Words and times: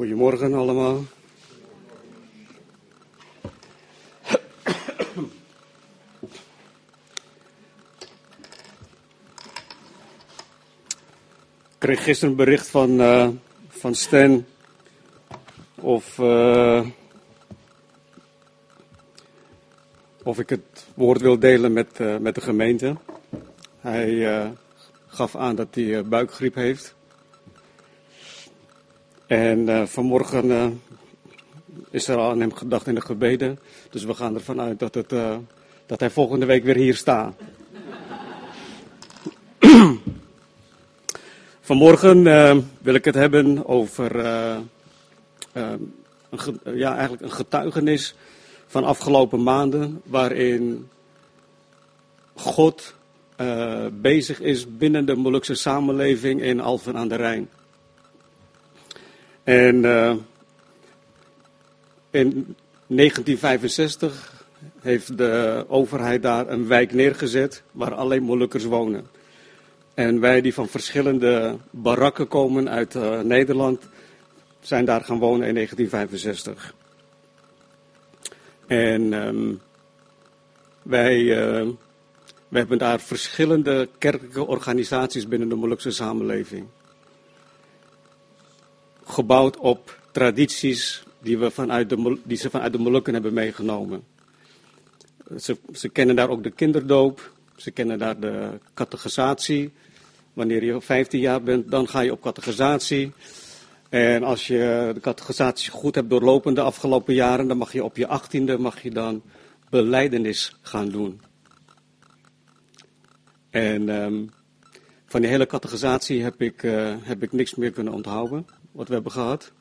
Goedemorgen 0.00 0.54
allemaal. 0.54 1.04
Ik 11.68 11.78
kreeg 11.78 12.02
gisteren 12.02 12.30
een 12.30 12.36
bericht 12.36 12.68
van, 12.68 13.00
uh, 13.00 13.28
van 13.68 13.94
Stan 13.94 14.44
of, 15.74 16.18
uh, 16.18 16.86
of 20.22 20.38
ik 20.38 20.48
het 20.48 20.86
woord 20.94 21.20
wil 21.20 21.38
delen 21.38 21.72
met, 21.72 21.98
uh, 22.00 22.16
met 22.16 22.34
de 22.34 22.40
gemeente. 22.40 22.96
Hij 23.80 24.54
gaf 25.06 25.36
aan 25.36 25.56
dat 25.56 25.74
hij 25.74 26.04
buikgriep 26.04 26.54
heeft. 26.54 26.98
En 29.30 29.58
uh, 29.58 29.86
vanmorgen 29.86 30.44
uh, 30.44 30.66
is 31.90 32.08
er 32.08 32.16
al 32.16 32.30
aan 32.30 32.40
hem 32.40 32.54
gedacht 32.54 32.86
in 32.86 32.94
de 32.94 33.00
gebeden. 33.00 33.58
Dus 33.90 34.04
we 34.04 34.14
gaan 34.14 34.34
ervan 34.34 34.60
uit 34.60 34.78
dat, 34.78 34.94
het, 34.94 35.12
uh, 35.12 35.36
dat 35.86 36.00
hij 36.00 36.10
volgende 36.10 36.46
week 36.46 36.64
weer 36.64 36.76
hier 36.76 36.96
staat. 36.96 37.34
vanmorgen 41.60 42.22
wil 42.80 42.94
ik 42.94 43.04
het 43.04 43.14
hebben 43.14 43.66
over 43.66 44.16
een, 45.52 45.90
ja, 46.64 46.92
eigenlijk 46.92 47.22
een 47.22 47.32
getuigenis 47.32 48.14
van 48.66 48.84
afgelopen 48.84 49.42
maanden. 49.42 50.00
Waarin 50.04 50.88
God 52.34 52.94
bezig 53.92 54.40
is 54.40 54.76
binnen 54.76 55.04
de 55.04 55.14
Molukse 55.14 55.54
samenleving 55.54 56.42
in 56.42 56.60
Alphen 56.60 56.96
aan 56.96 57.08
de 57.08 57.16
Rijn. 57.16 57.48
En 59.44 59.84
uh, 59.84 60.14
in 62.10 62.56
1965 62.86 64.44
heeft 64.80 65.18
de 65.18 65.64
overheid 65.68 66.22
daar 66.22 66.48
een 66.48 66.66
wijk 66.66 66.92
neergezet 66.92 67.62
waar 67.72 67.94
alleen 67.94 68.22
Molukkers 68.22 68.64
wonen. 68.64 69.06
En 69.94 70.20
wij 70.20 70.40
die 70.40 70.54
van 70.54 70.68
verschillende 70.68 71.56
barakken 71.70 72.28
komen 72.28 72.68
uit 72.68 72.94
uh, 72.94 73.20
Nederland, 73.20 73.82
zijn 74.60 74.84
daar 74.84 75.00
gaan 75.00 75.18
wonen 75.18 75.48
in 75.48 75.54
1965. 75.54 76.74
En 78.66 79.12
um, 79.12 79.60
wij, 80.82 81.18
uh, 81.20 81.68
hebben 82.48 82.78
daar 82.78 83.00
verschillende 83.00 83.88
kerkelijke 83.98 84.46
organisaties 84.46 85.28
binnen 85.28 85.48
de 85.48 85.54
Molukse 85.54 85.90
samenleving 85.90 86.66
gebouwd 89.10 89.56
op 89.56 89.98
tradities 90.12 91.02
die, 91.22 91.38
we 91.38 91.50
vanuit 91.50 91.88
de, 91.88 92.18
die 92.24 92.36
ze 92.36 92.50
vanuit 92.50 92.72
de 92.72 92.78
Molukken 92.78 93.12
hebben 93.12 93.32
meegenomen. 93.32 94.02
Ze, 95.38 95.56
ze 95.72 95.88
kennen 95.88 96.16
daar 96.16 96.28
ook 96.28 96.42
de 96.42 96.50
kinderdoop, 96.50 97.32
ze 97.56 97.70
kennen 97.70 97.98
daar 97.98 98.20
de 98.20 98.58
catechisatie. 98.74 99.72
Wanneer 100.32 100.64
je 100.64 100.80
15 100.80 101.20
jaar 101.20 101.42
bent, 101.42 101.70
dan 101.70 101.88
ga 101.88 102.00
je 102.00 102.12
op 102.12 102.20
catechisatie. 102.20 103.12
En 103.88 104.22
als 104.22 104.46
je 104.46 104.90
de 104.94 105.00
catechisatie 105.00 105.70
goed 105.70 105.94
hebt 105.94 106.10
doorlopen 106.10 106.54
de 106.54 106.60
afgelopen 106.60 107.14
jaren, 107.14 107.48
dan 107.48 107.56
mag 107.56 107.72
je 107.72 107.84
op 107.84 107.96
je 107.96 108.06
achttiende 108.06 108.58
mag 108.58 108.82
je 108.82 108.90
dan 108.90 109.22
beleidenis 109.70 110.56
gaan 110.62 110.88
doen. 110.88 111.20
En 113.50 113.88
um, 113.88 114.30
van 115.06 115.20
die 115.20 115.30
hele 115.30 115.46
catechisatie 115.46 116.22
heb 116.22 116.42
ik, 116.42 116.62
uh, 116.62 116.94
heb 117.00 117.22
ik 117.22 117.32
niks 117.32 117.54
meer 117.54 117.70
kunnen 117.70 117.92
onthouden 117.92 118.46
wat 118.72 118.88
we 118.88 118.94
hebben 118.94 119.12
gehad. 119.12 119.52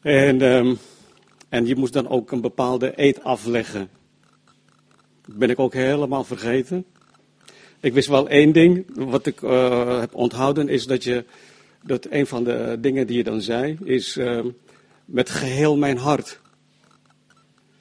En, 0.00 0.42
um, 0.42 0.78
en 1.48 1.66
je 1.66 1.76
moest 1.76 1.92
dan 1.92 2.08
ook 2.08 2.30
een 2.30 2.40
bepaalde 2.40 2.92
eet 2.96 3.22
afleggen. 3.22 3.90
Dat 5.26 5.36
ben 5.36 5.50
ik 5.50 5.58
ook 5.58 5.74
helemaal 5.74 6.24
vergeten. 6.24 6.84
Ik 7.80 7.92
wist 7.92 8.08
wel 8.08 8.28
één 8.28 8.52
ding, 8.52 8.86
wat 8.94 9.26
ik 9.26 9.40
uh, 9.40 10.00
heb 10.00 10.14
onthouden, 10.14 10.68
is 10.68 10.86
dat 10.86 11.04
je, 11.04 11.24
dat 11.82 12.06
een 12.10 12.26
van 12.26 12.44
de 12.44 12.76
dingen 12.80 13.06
die 13.06 13.16
je 13.16 13.24
dan 13.24 13.40
zei, 13.40 13.78
is 13.84 14.16
uh, 14.16 14.44
met 15.04 15.30
geheel 15.30 15.76
mijn 15.76 15.96
hart. 15.96 16.40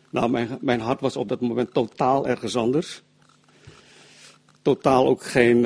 Nou, 0.09 0.29
mijn, 0.29 0.57
mijn 0.61 0.79
hart 0.79 1.01
was 1.01 1.15
op 1.15 1.29
dat 1.29 1.41
moment 1.41 1.73
totaal 1.73 2.27
ergens 2.27 2.55
anders. 2.55 3.01
Totaal 4.61 5.07
ook 5.07 5.23
geen 5.23 5.63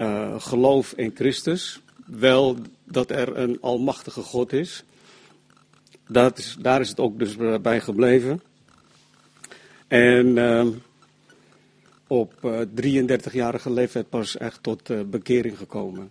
uh, 0.00 0.40
geloof 0.40 0.92
in 0.92 1.10
Christus. 1.14 1.80
Wel 2.06 2.56
dat 2.92 3.10
er 3.10 3.36
een 3.36 3.60
almachtige 3.60 4.20
God 4.20 4.52
is. 4.52 4.84
Dat 6.08 6.38
is 6.38 6.56
daar 6.60 6.80
is 6.80 6.88
het 6.88 7.00
ook 7.00 7.18
dus 7.18 7.36
bij 7.62 7.80
gebleven. 7.80 8.42
En 9.88 10.26
uh, 10.26 10.66
op 12.06 12.34
uh, 12.44 12.60
33-jarige 12.60 13.70
leeftijd 13.70 14.08
pas 14.08 14.36
echt 14.36 14.62
tot 14.62 14.90
uh, 14.90 15.00
bekering 15.06 15.56
gekomen. 15.56 16.10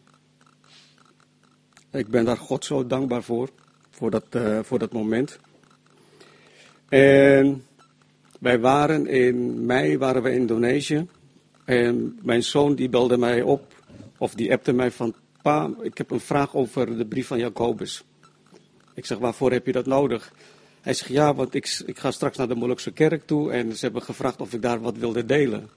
Ik 1.91 2.07
ben 2.07 2.25
daar 2.25 2.37
God 2.37 2.65
zo 2.65 2.87
dankbaar 2.87 3.23
voor, 3.23 3.49
voor 3.89 4.11
dat, 4.11 4.25
uh, 4.31 4.59
voor 4.63 4.79
dat 4.79 4.91
moment. 4.91 5.39
En 6.89 7.65
wij 8.39 8.59
waren 8.59 9.07
in 9.07 9.65
mei 9.65 9.97
waren 9.97 10.23
we 10.23 10.31
in 10.31 10.39
Indonesië. 10.39 11.07
En 11.65 12.19
mijn 12.21 12.43
zoon 12.43 12.75
die 12.75 12.89
belde 12.89 13.17
mij 13.17 13.41
op, 13.41 13.73
of 14.17 14.33
die 14.33 14.51
appte 14.51 14.73
mij 14.73 14.91
van 14.91 15.15
Pa, 15.41 15.69
ik 15.81 15.97
heb 15.97 16.11
een 16.11 16.19
vraag 16.19 16.55
over 16.55 16.97
de 16.97 17.05
brief 17.05 17.27
van 17.27 17.39
Jacobus. 17.39 18.03
Ik 18.93 19.05
zeg, 19.05 19.17
waarvoor 19.17 19.51
heb 19.51 19.65
je 19.65 19.71
dat 19.71 19.85
nodig? 19.85 20.33
Hij 20.81 20.93
zegt, 20.93 21.09
ja, 21.09 21.33
want 21.33 21.53
ik, 21.53 21.81
ik 21.85 21.99
ga 21.99 22.11
straks 22.11 22.37
naar 22.37 22.47
de 22.47 22.55
Molukse 22.55 22.91
kerk 22.91 23.27
toe 23.27 23.51
en 23.51 23.75
ze 23.75 23.85
hebben 23.85 24.01
gevraagd 24.01 24.41
of 24.41 24.53
ik 24.53 24.61
daar 24.61 24.81
wat 24.81 24.97
wilde 24.97 25.25
delen. 25.25 25.69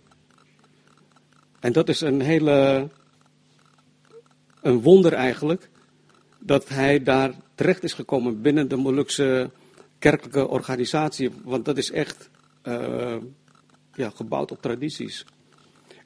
En 1.60 1.72
dat 1.72 1.88
is 1.88 2.00
een 2.00 2.20
hele, 2.20 2.88
een 4.60 4.80
wonder 4.80 5.12
eigenlijk, 5.12 5.68
dat 6.38 6.68
hij 6.68 7.02
daar 7.02 7.34
terecht 7.54 7.82
is 7.82 7.92
gekomen 7.92 8.42
binnen 8.42 8.68
de 8.68 8.76
Molukse 8.76 9.50
kerkelijke 9.98 10.48
organisatie. 10.48 11.30
Want 11.44 11.64
dat 11.64 11.76
is 11.76 11.90
echt 11.90 12.30
uh, 12.64 13.16
ja, 13.94 14.10
gebouwd 14.10 14.50
op 14.50 14.62
tradities. 14.62 15.24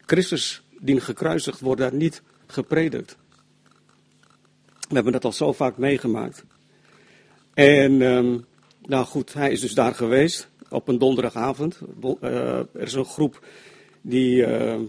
Christus, 0.06 0.62
die 0.80 1.00
gekruisigd, 1.00 1.60
wordt 1.60 1.80
daar 1.80 1.94
niet 1.94 2.22
gepredikt. 2.46 3.16
We 4.88 4.94
hebben 4.94 5.12
dat 5.12 5.24
al 5.24 5.32
zo 5.32 5.52
vaak 5.52 5.76
meegemaakt. 5.76 6.44
En 7.54 8.00
um, 8.00 8.44
nou 8.86 9.04
goed, 9.04 9.34
hij 9.34 9.50
is 9.50 9.60
dus 9.60 9.74
daar 9.74 9.94
geweest 9.94 10.48
op 10.68 10.88
een 10.88 10.98
donderdagavond. 10.98 11.80
Uh, 12.02 12.58
er 12.58 12.66
is 12.72 12.92
een 12.92 13.04
groep 13.04 13.46
die, 14.00 14.46
uh, 14.46 14.80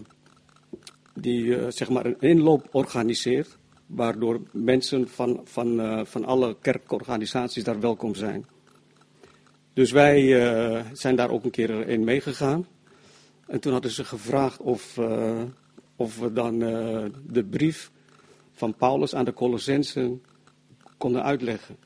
die 1.14 1.44
uh, 1.44 1.66
zeg 1.68 1.88
maar 1.88 2.06
een 2.06 2.20
inloop 2.20 2.68
organiseert, 2.70 3.58
waardoor 3.86 4.40
mensen 4.52 5.08
van, 5.08 5.40
van, 5.44 6.06
van 6.06 6.24
alle 6.24 6.56
kerkorganisaties 6.60 7.64
daar 7.64 7.80
welkom 7.80 8.14
zijn. 8.14 8.46
Dus 9.72 9.90
wij 9.90 10.22
zijn 10.92 11.16
daar 11.16 11.30
ook 11.30 11.44
een 11.44 11.50
keer 11.50 11.88
in 11.88 12.04
meegegaan. 12.04 12.66
En 13.46 13.60
toen 13.60 13.72
hadden 13.72 13.90
ze 13.90 14.04
gevraagd 14.04 14.60
of, 14.60 14.98
of 15.96 16.18
we 16.18 16.32
dan 16.32 16.58
de 17.26 17.44
brief 17.50 17.90
van 18.60 18.74
Paulus 18.74 19.14
aan 19.14 19.24
de 19.24 19.32
Colossensen 19.32 20.22
konden 20.98 21.22
uitleggen. 21.22 21.76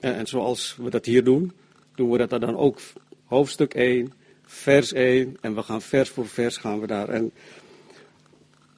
En, 0.00 0.14
en, 0.14 0.26
zoals 0.26 0.76
we 0.76 0.90
dat 0.90 1.04
hier 1.04 1.24
doen, 1.24 1.52
doen 1.94 2.10
we 2.10 2.26
dat 2.26 2.40
dan 2.40 2.56
ook 2.56 2.78
hoofdstuk 3.24 3.74
1, 3.74 4.12
vers 4.42 4.92
1. 4.92 5.36
En 5.40 5.54
we 5.54 5.62
gaan 5.62 5.82
vers 5.82 6.08
voor 6.08 6.26
vers 6.26 6.56
gaan 6.56 6.80
we 6.80 6.86
daar. 6.86 7.08
En 7.08 7.32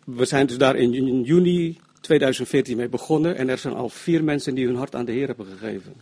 we 0.05 0.25
zijn 0.25 0.47
dus 0.47 0.59
daar 0.59 0.77
in 0.77 1.23
juni 1.23 1.79
2014 2.01 2.77
mee 2.77 2.89
begonnen. 2.89 3.37
En 3.37 3.49
er 3.49 3.59
zijn 3.59 3.75
al 3.75 3.89
vier 3.89 4.25
mensen 4.25 4.55
die 4.55 4.67
hun 4.67 4.77
hart 4.77 4.95
aan 4.95 5.05
de 5.05 5.13
Heer 5.13 5.27
hebben 5.27 5.47
gegeven. 5.47 5.95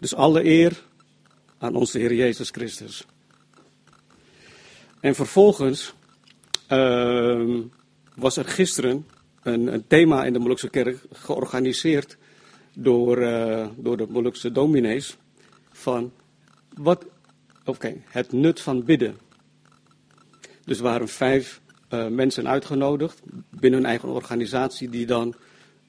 Dus 0.00 0.14
alle 0.14 0.44
eer 0.44 0.82
aan 1.58 1.74
onze 1.74 1.98
Heer 1.98 2.14
Jezus 2.14 2.50
Christus. 2.50 3.06
En 5.00 5.14
vervolgens 5.14 5.94
uh, 6.72 7.60
was 8.18 8.36
er 8.36 8.44
gisteren 8.44 9.06
een, 9.42 9.72
een, 9.72 9.86
thema 9.86 10.24
in 10.24 10.32
de 10.32 10.38
Molukse 10.38 10.68
kerk 10.68 10.98
georganiseerd 11.12 12.16
door, 12.74 13.18
uh, 13.18 13.66
door 13.76 13.96
de 13.96 14.06
Molukse 14.08 14.52
dominees 14.52 15.16
van 15.72 16.12
wat, 16.74 17.06
oké, 17.64 17.96
het 18.08 18.32
nut 18.32 18.60
van 18.60 18.84
bidden. 18.84 19.18
Dus 20.64 20.80
waren 20.80 21.08
vijf 21.08 21.60
uh, 21.90 22.06
mensen 22.06 22.48
uitgenodigd 22.48 23.22
binnen 23.50 23.80
hun 23.80 23.88
eigen 23.88 24.08
organisatie 24.08 24.88
die 24.88 25.06
dan 25.06 25.34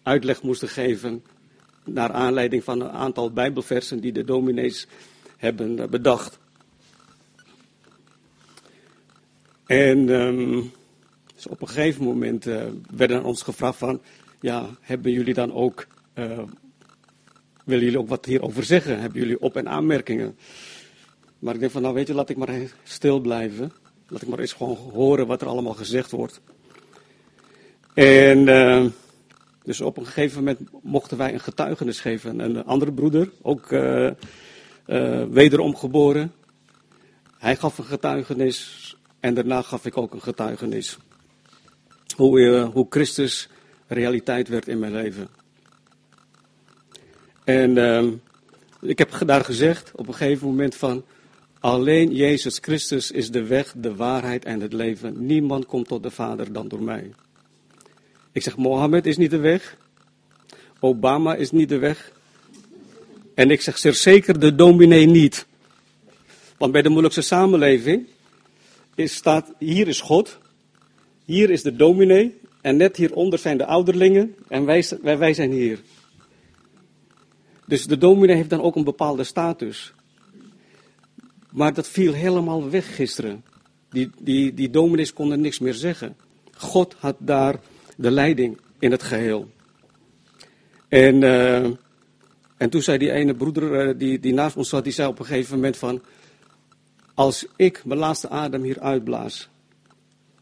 uitleg 0.04 0.42
moesten 0.42 0.68
geven 0.68 1.24
naar 1.86 2.12
aanleiding 2.12 2.64
van 2.64 2.82
een 2.82 2.92
aantal 2.92 3.32
bijbelversen 3.32 4.00
die 4.00 4.12
de 4.12 4.24
dominees 4.24 4.88
hebben 5.38 5.80
uh, 5.80 5.86
bedacht. 5.86 6.40
En 9.66 10.10
um, 10.10 10.72
dus 11.40 11.52
op 11.52 11.62
een 11.62 11.68
gegeven 11.68 12.04
moment 12.04 12.46
uh, 12.46 12.64
werden 12.96 13.24
ons 13.24 13.42
gevraagd 13.42 13.78
van, 13.78 14.02
ja, 14.40 14.70
hebben 14.82 15.12
jullie 15.12 15.34
dan 15.34 15.54
ook 15.54 15.88
Uh, 16.16 16.40
willen 17.66 17.84
jullie 17.84 18.00
ook 18.00 18.08
wat 18.08 18.26
hierover 18.26 18.64
zeggen? 18.64 19.00
Hebben 19.00 19.20
jullie 19.20 19.40
op- 19.42 19.56
en 19.56 19.70
aanmerkingen? 19.70 20.38
Maar 21.40 21.54
ik 21.54 21.60
denk 21.60 21.72
van, 21.72 21.82
nou 21.82 21.94
weet 21.94 22.08
je, 22.08 22.14
laat 22.14 22.30
ik 22.30 22.38
maar 22.38 22.50
stil 22.84 23.20
blijven. 23.20 23.72
Laat 24.08 24.22
ik 24.22 24.28
maar 24.28 24.40
eens 24.40 24.54
gewoon 24.54 24.76
horen 24.76 25.28
wat 25.28 25.42
er 25.42 25.48
allemaal 25.48 25.74
gezegd 25.74 26.12
wordt. 26.12 26.42
En 27.94 28.48
uh, 28.48 28.86
dus 29.64 29.82
op 29.82 29.98
een 29.98 30.06
gegeven 30.06 30.38
moment 30.38 30.60
mochten 30.82 31.18
wij 31.18 31.34
een 31.34 31.40
getuigenis 31.40 32.00
geven. 32.00 32.40
Een 32.40 32.66
andere 32.66 32.94
broeder, 32.94 33.32
ook 33.42 33.72
uh, 33.72 34.12
wederom 35.30 35.76
geboren. 35.76 36.34
Hij 37.38 37.56
gaf 37.56 37.78
een 37.78 37.86
getuigenis 37.86 38.98
en 39.20 39.34
daarna 39.34 39.62
gaf 39.62 39.86
ik 39.86 39.98
ook 39.98 40.14
een 40.14 40.22
getuigenis. 40.22 40.98
Hoe, 42.16 42.70
hoe 42.74 42.86
Christus 42.90 43.50
realiteit 43.88 44.48
werd 44.48 44.68
in 44.68 44.80
mijn 44.80 44.92
leven. 44.92 45.28
En 47.44 47.78
uh, 47.78 48.08
ik 48.82 48.98
heb 48.98 49.22
daar 49.26 49.46
gezegd 49.46 49.92
op 49.96 50.08
een 50.08 50.14
gegeven 50.14 50.48
moment 50.48 50.76
van, 50.76 51.04
alleen 51.60 52.12
Jezus 52.12 52.58
Christus 52.62 53.12
is 53.12 53.32
de 53.32 53.44
weg, 53.44 53.74
de 53.78 53.96
waarheid 53.96 54.46
en 54.46 54.60
het 54.60 54.74
leven. 54.74 55.26
Niemand 55.26 55.66
komt 55.66 55.88
tot 55.88 56.04
de 56.04 56.12
Vader 56.12 56.54
dan 56.54 56.68
door 56.68 56.84
mij. 56.84 57.12
Ik 58.32 58.44
zeg, 58.44 58.58
Mohammed 58.58 59.06
is 59.06 59.18
niet 59.18 59.32
de 59.32 59.38
weg. 59.38 59.78
Obama 60.80 61.36
is 61.36 61.52
niet 61.52 61.70
de 61.70 61.78
weg. 61.78 62.12
En 63.34 63.52
ik 63.52 63.62
zeg 63.62 63.96
zeker 63.96 64.40
de 64.40 64.56
dominee 64.56 65.06
niet. 65.06 65.46
Want 66.58 66.72
bij 66.72 66.82
de 66.82 66.90
moeilijkste 66.90 67.22
samenleving 67.22 68.08
is, 68.96 69.16
staat, 69.16 69.54
hier 69.58 69.88
is 69.88 70.02
God, 70.02 70.38
hier 71.30 71.50
is 71.50 71.62
de 71.62 71.76
dominee 71.76 72.40
en 72.62 72.78
net 72.78 72.98
hieronder 72.98 73.40
zijn 73.40 73.58
de 73.58 73.66
ouderlingen 73.66 74.36
en 74.48 74.66
wij, 74.66 74.86
wij, 75.02 75.34
zijn 75.34 75.52
hier. 75.52 75.80
Dus 77.66 77.86
de 77.86 77.98
dominee 77.98 78.36
heeft 78.36 78.50
dan 78.50 78.62
ook 78.62 78.76
een 78.76 78.84
bepaalde 78.84 79.24
status. 79.24 79.94
Maar 81.52 81.74
dat 81.74 81.88
viel 81.88 82.14
helemaal 82.14 82.70
weg 82.70 82.96
gisteren. 82.96 83.44
Die, 83.90 84.10
die, 84.20 84.54
die 84.54 84.70
dominees 84.70 85.14
konden 85.14 85.42
niks 85.42 85.60
meer 85.60 85.74
zeggen. 85.74 86.16
God 86.56 86.96
had 87.00 87.16
daar 87.20 87.60
de 87.98 88.12
leiding 88.12 88.58
in 88.80 88.92
het 88.92 89.04
geheel. 89.04 89.50
En, 90.88 91.22
uh, 91.22 91.64
en 92.58 92.70
toen 92.70 92.82
zei 92.82 92.98
die 92.98 93.12
ene 93.12 93.36
broeder 93.36 93.88
uh, 93.88 93.94
die, 93.98 94.20
die 94.20 94.34
naast 94.34 94.56
ons 94.56 94.70
zat, 94.70 94.84
die 94.84 94.94
zei 94.94 95.08
op 95.08 95.20
een 95.20 95.26
gegeven 95.26 95.56
moment 95.56 95.78
van... 95.78 96.02
Als 97.14 97.46
ik 97.56 97.86
mijn 97.86 98.00
laatste 98.00 98.30
adem 98.30 98.64
hier 98.64 98.80
uitblaas, 98.80 99.50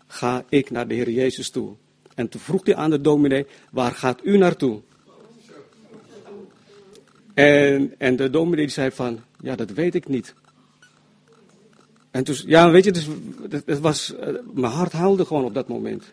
ga 0.07 0.45
ik 0.49 0.69
naar 0.69 0.87
de 0.87 0.93
Heer 0.93 1.09
Jezus 1.09 1.49
toe. 1.49 1.75
En 2.15 2.29
toen 2.29 2.41
vroeg 2.41 2.65
hij 2.65 2.75
aan 2.75 2.89
de 2.89 3.01
dominee, 3.01 3.45
waar 3.71 3.91
gaat 3.91 4.19
u 4.23 4.37
naartoe? 4.37 4.81
En, 7.33 7.93
en 7.97 8.15
de 8.15 8.29
dominee 8.29 8.67
zei 8.67 8.91
van, 8.91 9.19
ja 9.41 9.55
dat 9.55 9.69
weet 9.69 9.95
ik 9.95 10.07
niet. 10.07 10.33
En 12.11 12.23
toen, 12.23 12.35
ja 12.45 12.71
weet 12.71 12.83
je, 12.83 12.91
dus, 12.91 13.07
het, 13.49 13.63
het 13.65 13.79
was, 13.79 14.13
uh, 14.19 14.27
mijn 14.53 14.71
hart 14.71 14.91
huilde 14.91 15.25
gewoon 15.25 15.45
op 15.45 15.53
dat 15.53 15.67
moment. 15.67 16.11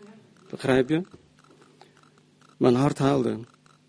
Begrijp 0.51 0.89
je? 0.89 1.03
Mijn 2.57 2.75
hart 2.75 2.99
huilde. 2.99 3.39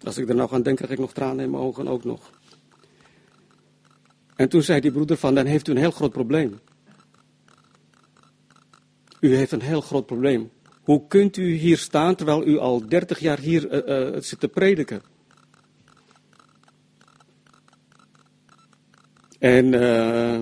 Als 0.04 0.18
ik 0.18 0.30
er 0.30 0.36
nou 0.36 0.54
aan 0.54 0.64
denk, 0.64 0.78
krijg 0.78 0.92
ik 0.92 1.00
nog 1.00 1.14
tranen 1.14 1.44
in 1.44 1.52
mijn 1.52 1.64
ogen 1.64 1.88
ook 1.88 2.04
nog. 2.04 2.32
En 4.36 4.50
toen 4.50 4.62
zei 4.62 4.80
die 4.80 4.92
broeder 4.92 5.18
van, 5.18 5.36
dan 5.36 5.46
heeft 5.46 5.68
u 5.68 5.72
een 5.72 5.78
heel 5.78 5.92
groot 5.92 6.12
probleem. 6.12 6.60
U 9.20 9.36
heeft 9.36 9.52
een 9.52 9.62
heel 9.62 9.82
groot 9.82 10.06
probleem. 10.06 10.52
Hoe 10.82 11.08
kunt 11.08 11.38
u 11.38 11.54
hier 11.54 11.78
staan 11.78 12.16
terwijl 12.16 12.48
u 12.48 12.58
al 12.58 12.88
30 12.88 13.20
jaar 13.20 13.40
hier 13.40 13.88
uh, 13.88 14.14
uh, 14.14 14.22
zit 14.22 14.40
te 14.40 14.48
prediken? 14.48 15.02
En, 19.40 19.74
uh, 19.74 20.34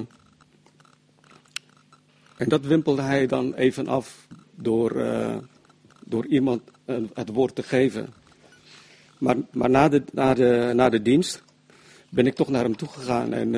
en 2.38 2.48
dat 2.48 2.66
wimpelde 2.66 3.02
hij 3.02 3.28
dan 3.28 3.54
even 3.54 3.88
af 3.88 4.28
door, 4.56 5.06
door 6.06 6.26
iemand 6.26 6.62
het 7.14 7.30
woord 7.30 7.56
te 7.56 7.64
geven. 7.64 8.14
Maar, 9.18 9.36
maar 9.52 9.70
na, 9.70 9.90
de, 9.90 10.04
na, 10.12 10.34
de, 10.34 10.72
na 10.76 10.90
de 10.90 11.02
dienst 11.02 11.44
ben 12.10 12.28
ik 12.28 12.36
toch 12.36 12.50
naar 12.50 12.64
hem 12.64 12.76
toegegaan 12.76 13.34
en 13.34 13.54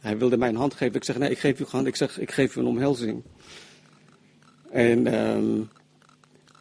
hij 0.00 0.18
wilde 0.18 0.36
mij 0.36 0.52
hand 0.52 0.74
geven. 0.74 0.94
Ik 0.94 1.04
zeg, 1.04 1.18
nee, 1.18 1.30
ik 1.30 1.38
geef 1.38 1.60
u 1.60 1.64
hand. 1.68 1.86
Ik 1.86 1.96
zeg, 1.96 2.18
ik 2.18 2.30
geef 2.30 2.56
u 2.56 2.60
een 2.60 2.66
omhelzing. 2.66 3.22
En, 4.74 5.14
um, 5.14 5.68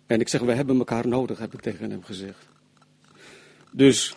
en 0.08 0.20
ik 0.20 0.28
zeg, 0.28 0.42
we 0.42 0.54
hebben 0.54 0.78
elkaar 0.78 1.08
nodig, 1.08 1.40
heb 1.40 1.54
ik 1.54 1.62
tegen 1.62 1.92
hem 1.92 2.04
gezegd. 2.04 2.48
Dus 3.72 4.16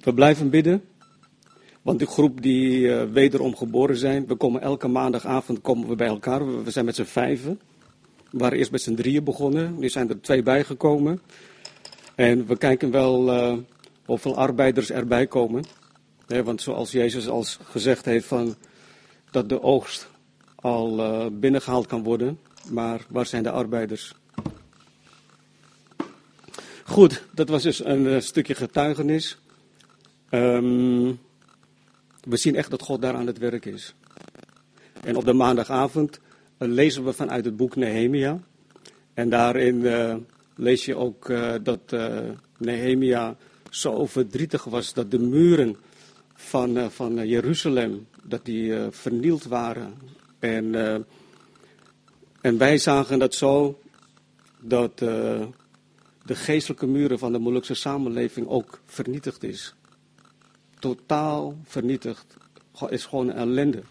we 0.00 0.14
blijven 0.14 0.50
bidden. 0.50 0.84
Want 1.82 1.98
die 1.98 2.08
groep 2.08 2.42
die 2.42 2.80
uh, 2.80 3.02
wederom 3.04 3.56
geboren 3.56 3.96
zijn, 3.96 4.26
we 4.26 4.34
komen 4.34 4.60
elke 4.60 4.88
maandagavond 4.88 5.60
komen 5.60 5.88
we 5.88 5.94
bij 5.94 6.06
elkaar. 6.06 6.64
We, 6.64 6.70
zijn 6.70 6.84
met 6.84 6.94
z'n 6.94 7.02
vijven. 7.02 7.60
We 8.30 8.38
waren 8.38 8.58
eerst 8.58 8.70
met 8.70 8.82
z'n 8.82 8.94
drieën 8.94 9.24
begonnen, 9.24 9.78
nu 9.78 9.88
zijn 9.88 10.08
er 10.08 10.20
twee 10.20 10.42
bijgekomen. 10.42 11.20
En 12.14 12.46
we 12.46 12.56
kijken 12.56 12.90
wel 12.90 13.34
uh, 13.34 13.58
hoeveel 14.04 14.36
arbeiders 14.36 14.90
erbij 14.90 15.26
komen. 15.26 15.64
Want 16.26 16.62
zoals 16.62 16.92
Jezus 16.92 17.28
al 17.28 17.44
gezegd 17.62 18.04
heeft 18.04 18.26
van 18.26 18.54
dat 19.30 19.48
de 19.48 19.62
oogst 19.62 20.08
al 20.54 20.98
uh, 20.98 21.26
binnengehaald 21.32 21.86
kan 21.86 22.02
worden, 22.02 22.38
maar 22.70 23.06
waar 23.08 23.26
zijn 23.26 23.42
de 23.42 23.50
arbeiders? 23.50 24.14
Goed, 26.84 27.22
dat 27.34 27.48
was 27.48 27.62
dus 27.62 27.84
een 27.84 28.04
uh, 28.04 28.20
stukje 28.20 28.54
getuigenis. 28.54 29.38
Um, 30.30 31.20
we 32.20 32.36
zien 32.36 32.54
echt 32.54 32.70
dat 32.70 32.82
God 32.82 33.02
daar 33.02 33.14
aan 33.14 33.26
het 33.26 33.38
werk 33.38 33.64
is. 33.64 33.94
En 35.00 35.16
op 35.16 35.24
de 35.24 35.32
maandagavond 35.32 36.20
uh, 36.58 36.68
lezen 36.68 37.04
we 37.04 37.12
vanuit 37.12 37.44
het 37.44 37.56
boek 37.56 37.76
Nehemia. 37.76 38.40
En 39.14 39.28
daarin 39.28 39.76
uh, 39.76 40.14
lees 40.54 40.84
je 40.84 40.96
ook 40.96 41.32
dat 41.62 41.96
Nehemia 42.58 43.36
zo 43.70 44.06
verdrietig 44.06 44.64
was 44.64 44.94
dat 44.94 45.10
de 45.10 45.18
muren 45.18 45.76
van, 46.34 46.90
van 46.90 47.26
Jeruzalem 47.28 48.06
dat 48.22 48.44
die, 48.44 48.74
vernield 48.90 49.44
waren. 49.44 49.94
En, 50.38 50.74
en 52.42 52.58
wij 52.58 52.78
zagen 52.78 53.18
dat 53.18 53.34
zo 53.34 53.80
dat 54.60 54.98
de 54.98 55.48
geestelijke 56.24 56.86
muren 56.86 57.18
van 57.18 57.32
de 57.32 57.38
moeilijkste 57.38 57.74
samenleving 57.74 58.48
ook 58.48 58.80
vernietigd 58.86 59.42
is 59.42 59.74
totaal 60.82 61.56
vernietigd. 61.64 62.36
is 62.88 63.04
gewoon 63.04 63.30
ellende. 63.30 63.82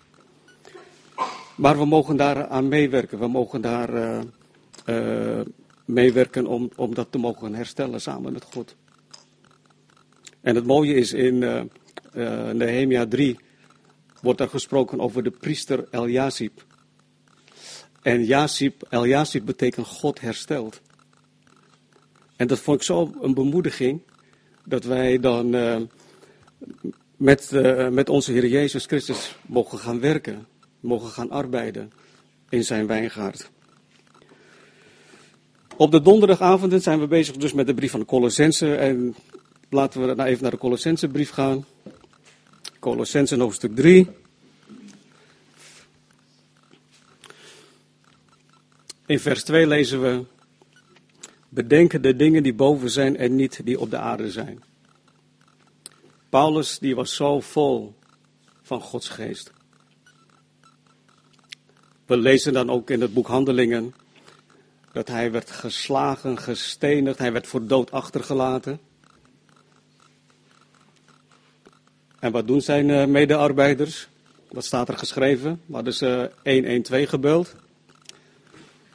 Maar 1.55 1.77
we 1.77 1.85
mogen 1.85 2.17
daar 2.17 2.47
aan 2.47 2.67
meewerken. 2.67 3.19
We 3.19 3.27
mogen 3.27 3.61
daar 3.61 3.93
uh, 3.93 4.21
uh, 4.85 5.41
meewerken 5.85 6.45
om, 6.47 6.69
om 6.75 6.95
dat 6.95 7.07
te 7.09 7.17
mogen 7.17 7.53
herstellen 7.55 8.01
samen 8.01 8.33
met 8.33 8.43
God. 8.43 8.75
En 10.41 10.55
het 10.55 10.65
mooie 10.65 10.93
is 10.93 11.13
in 11.13 11.35
uh, 11.41 12.51
Nehemia 12.51 13.07
3 13.07 13.39
wordt 14.21 14.39
er 14.39 14.49
gesproken 14.49 14.99
over 14.99 15.23
de 15.23 15.31
priester 15.31 15.87
El-Yazib. 15.91 16.63
En 18.01 18.25
Yazib, 18.25 18.83
El-Yazib 18.89 19.45
betekent 19.45 19.87
God 19.87 20.21
herstelt. 20.21 20.81
En 22.35 22.47
dat 22.47 22.59
vond 22.59 22.77
ik 22.77 22.83
zo 22.83 23.13
een 23.21 23.33
bemoediging 23.33 24.01
dat 24.65 24.83
wij 24.83 25.19
dan 25.19 25.55
met, 27.21 27.51
uh, 27.53 27.87
met 27.87 28.09
onze 28.09 28.31
Heer 28.31 28.47
Jezus 28.47 28.85
Christus 28.85 29.35
mogen 29.45 29.79
gaan 29.79 29.99
werken, 29.99 30.47
mogen 30.79 31.09
gaan 31.09 31.29
arbeiden 31.29 31.91
in 32.49 32.63
zijn 32.63 32.87
wijngaard. 32.87 33.51
Op 35.75 35.91
de 35.91 36.01
donderdagavonden 36.01 36.81
zijn 36.81 36.99
we 36.99 37.07
bezig 37.07 37.35
dus 37.35 37.53
met 37.53 37.67
de 37.67 37.73
brief 37.73 37.91
van 37.91 37.99
de 37.99 38.05
Colossense 38.05 38.75
en 38.75 39.15
laten 39.69 40.01
we 40.01 40.13
nou 40.13 40.29
even 40.29 40.41
naar 40.41 40.51
de 40.51 40.57
Colossense 40.57 41.07
brief 41.07 41.29
gaan. 41.29 41.65
Colossense 42.79 43.39
hoofdstuk 43.39 43.75
3. 43.75 44.07
In 49.11 49.19
vers 49.19 49.43
2 49.43 49.67
lezen 49.67 50.01
we: 50.01 50.25
Bedenken 51.49 52.01
de 52.01 52.15
dingen 52.15 52.43
die 52.43 52.53
boven 52.53 52.89
zijn 52.89 53.17
en 53.17 53.35
niet 53.35 53.61
die 53.63 53.79
op 53.79 53.89
de 53.89 53.97
aarde 53.97 54.31
zijn. 54.31 54.63
Paulus 56.29 56.79
die 56.79 56.95
was 56.95 57.15
zo 57.15 57.39
vol 57.39 57.95
van 58.61 58.81
Gods 58.81 59.09
geest. 59.09 59.51
We 62.05 62.17
lezen 62.17 62.53
dan 62.53 62.69
ook 62.69 62.89
in 62.89 63.01
het 63.01 63.13
boek 63.13 63.27
Handelingen 63.27 63.93
dat 64.91 65.07
hij 65.07 65.31
werd 65.31 65.51
geslagen, 65.51 66.37
gestenigd, 66.37 67.17
hij 67.17 67.31
werd 67.31 67.47
voor 67.47 67.67
dood 67.67 67.91
achtergelaten. 67.91 68.79
En 72.19 72.31
wat 72.31 72.47
doen 72.47 72.61
zijn 72.61 72.89
uh, 72.89 73.05
medearbeiders? 73.05 74.07
Wat 74.51 74.65
staat 74.65 74.89
er 74.89 74.97
geschreven? 74.97 75.61
Hadden 75.71 75.93
ze 75.93 76.31
112 76.43 77.09
gebeld? 77.09 77.55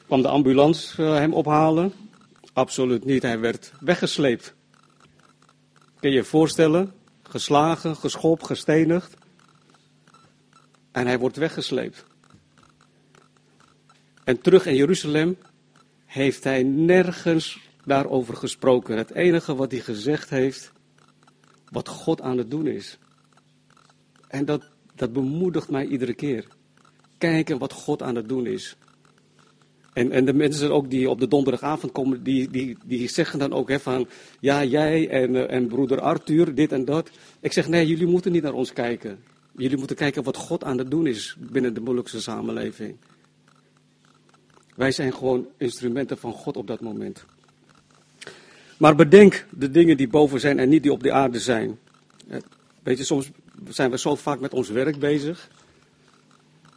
Kwam 0.07 0.23
de 0.23 0.29
ambulance 0.29 1.03
uh, 1.03 1.15
hem 1.15 1.33
ophalen? 1.33 1.93
Absoluut 2.53 3.05
niet, 3.05 3.23
hij 3.23 3.41
werd 3.41 3.73
weggesleept. 3.81 4.55
kun 6.01 6.11
je 6.11 6.17
je 6.17 6.25
voorstellen, 6.25 6.93
geslagen, 7.23 7.97
geschopt, 7.97 8.47
gestenigd. 8.47 9.15
En 10.93 11.07
hij 11.07 11.19
wordt 11.19 11.37
weggesleept. 11.37 12.05
En 14.25 14.41
terug 14.41 14.67
in 14.67 14.75
Jeruzalem 14.75 15.37
heeft 16.05 16.45
hij 16.45 16.63
nergens 16.63 17.61
daarover 17.85 18.37
gesproken. 18.37 18.97
Het 18.97 19.11
enige 19.11 19.55
wat 19.55 19.71
hij 19.71 19.81
gezegd 19.81 20.31
heeft, 20.31 20.73
wat 21.71 21.89
God 21.89 22.21
aan 22.21 22.39
het 22.39 22.51
doen 22.51 22.67
is. 22.67 22.99
En 24.29 24.45
dat, 24.45 24.69
dat 24.95 25.13
bemoedigt 25.13 25.71
mij 25.71 25.87
iedere 25.87 26.15
keer. 26.15 26.47
Kijken 27.19 27.59
wat 27.59 27.73
God 27.73 28.03
aan 28.03 28.15
het 28.15 28.29
doen 28.29 28.47
is. 28.47 28.77
En, 29.97 30.13
en 30.13 30.25
de 30.25 30.33
mensen 30.33 30.73
ook 30.73 30.91
die 30.91 31.11
op 31.11 31.21
de 31.21 31.29
donderdagavond 31.29 31.93
komen, 31.93 32.23
die, 32.23 32.51
die, 32.51 32.77
die 32.85 33.09
zeggen 33.09 33.39
dan 33.39 33.53
ook 33.53 33.69
hè, 33.69 33.81
van, 33.81 34.09
ja 34.41 34.65
jij 34.65 35.09
en, 35.09 35.37
eh, 35.37 35.57
en 35.57 35.67
broeder 35.67 36.01
Arthur, 36.01 36.55
dit 36.55 36.73
en 36.73 36.85
dat. 36.85 37.11
Ik 37.41 37.53
zeg 37.53 37.69
nee, 37.69 37.87
jullie 37.87 38.07
moeten 38.07 38.33
niet 38.33 38.43
naar 38.43 38.53
ons 38.53 38.73
kijken. 38.73 39.19
Jullie 39.57 39.77
moeten 39.77 39.97
kijken 39.97 40.23
wat 40.23 40.37
God 40.37 40.65
aan 40.65 40.79
het 40.79 40.91
doen 40.91 41.07
is 41.07 41.37
binnen 41.39 41.75
de 41.75 41.81
moeilijkste 41.81 42.21
samenleving. 42.21 42.97
Wij 44.75 44.93
zijn 44.93 45.13
gewoon 45.13 45.47
instrumenten 45.57 46.19
van 46.19 46.33
God 46.33 46.57
op 46.57 46.67
dat 46.67 46.81
moment. 46.81 47.25
Maar 48.79 48.95
bedenk 48.95 49.47
de 49.51 49.71
dingen 49.71 49.97
die 49.97 50.09
boven 50.09 50.41
zijn 50.41 50.59
en 50.59 50.69
niet 50.69 50.83
die 50.83 50.93
op 50.93 51.03
de 51.03 51.13
aarde 51.13 51.41
zijn. 51.41 51.79
Eh, 52.29 52.39
weet 52.83 52.99
je, 52.99 53.05
soms 53.05 53.31
zijn 53.69 53.91
we 53.91 53.99
zo 53.99 54.15
vaak 54.15 54.41
met 54.41 54.55
ons 54.55 54.69
werk 54.69 54.99
bezig. 54.99 55.51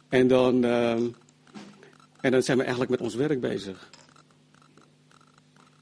En 0.08 0.28
dan, 0.28 0.64
ehm, 0.64 1.02
en 2.20 2.30
dan 2.30 2.42
zijn 2.42 2.56
we 2.56 2.62
eigenlijk 2.62 2.90
met 2.92 3.00
ons 3.00 3.14
werk 3.14 3.40
bezig. 3.40 3.90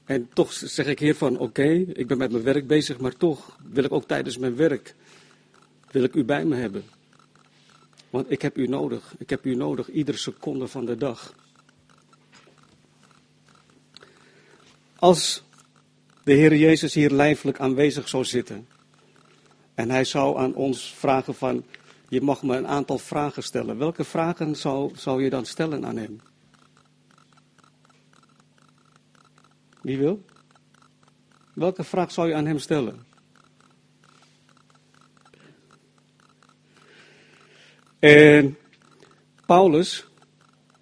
En 0.05 0.29
toch 0.33 0.53
zeg 0.53 0.85
ik 0.85 0.99
hier 0.99 1.15
van, 1.15 1.37
oké, 1.37 1.69
ik 1.93 2.07
ben 2.07 2.17
met 2.17 2.31
mijn 2.31 2.43
werk 2.43 2.67
bezig, 2.67 2.99
maar 2.99 3.15
toch 3.15 3.57
wil 3.63 3.83
ik 3.83 3.91
ook 3.91 4.07
tijdens 4.07 4.37
mijn 4.37 4.55
werk, 4.55 4.95
wil 5.91 6.03
ik 6.03 6.15
u 6.15 6.23
bij 6.23 6.45
me 6.45 6.55
hebben. 6.55 6.83
Want 8.09 8.31
ik 8.31 8.41
heb 8.41 8.57
u 8.57 8.67
nodig. 8.67 9.15
Ik 9.17 9.29
heb 9.29 9.45
u 9.45 9.55
nodig 9.55 9.89
iedere 9.89 10.17
seconde 10.17 10.67
van 10.67 10.85
de 10.85 10.95
dag. 10.95 11.33
Als 14.95 15.43
de 16.23 16.33
Heer 16.33 16.55
Jezus 16.55 16.93
hier 16.93 17.11
lijfelijk 17.11 17.59
aanwezig 17.59 18.07
zou 18.07 18.25
zitten. 18.25 18.67
En 19.73 19.89
hij 19.89 20.03
zou 20.03 20.37
aan 20.37 20.55
ons 20.55 20.93
vragen 20.93 21.35
van, 21.35 21.65
je 22.07 22.21
mag 22.21 22.43
me 22.43 22.57
een 22.57 22.67
aantal 22.67 22.97
vragen 22.97 23.43
stellen. 23.43 23.77
Welke 23.77 24.03
vragen 24.03 24.55
zou, 24.55 24.91
zou 24.95 25.23
je 25.23 25.29
dan 25.29 25.45
stellen 25.45 25.85
aan 25.85 25.97
hem? 25.97 26.19
Wie 29.81 29.97
wil? 29.97 30.25
Welke 31.53 31.83
vraag 31.83 32.11
zou 32.11 32.27
je 32.27 32.33
aan 32.33 32.45
hem 32.45 32.59
stellen? 32.59 33.07
En 37.99 38.57
Paulus, 39.45 40.05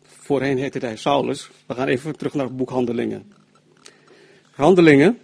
voorheen 0.04 0.58
heette 0.58 0.80
hij 0.80 0.96
Saulus, 0.96 1.50
we 1.66 1.74
gaan 1.74 1.88
even 1.88 2.18
terug 2.18 2.34
naar 2.34 2.46
het 2.46 2.58
boek 2.58 2.70
Handelingen. 2.70 3.32
Handelingen 4.52 5.20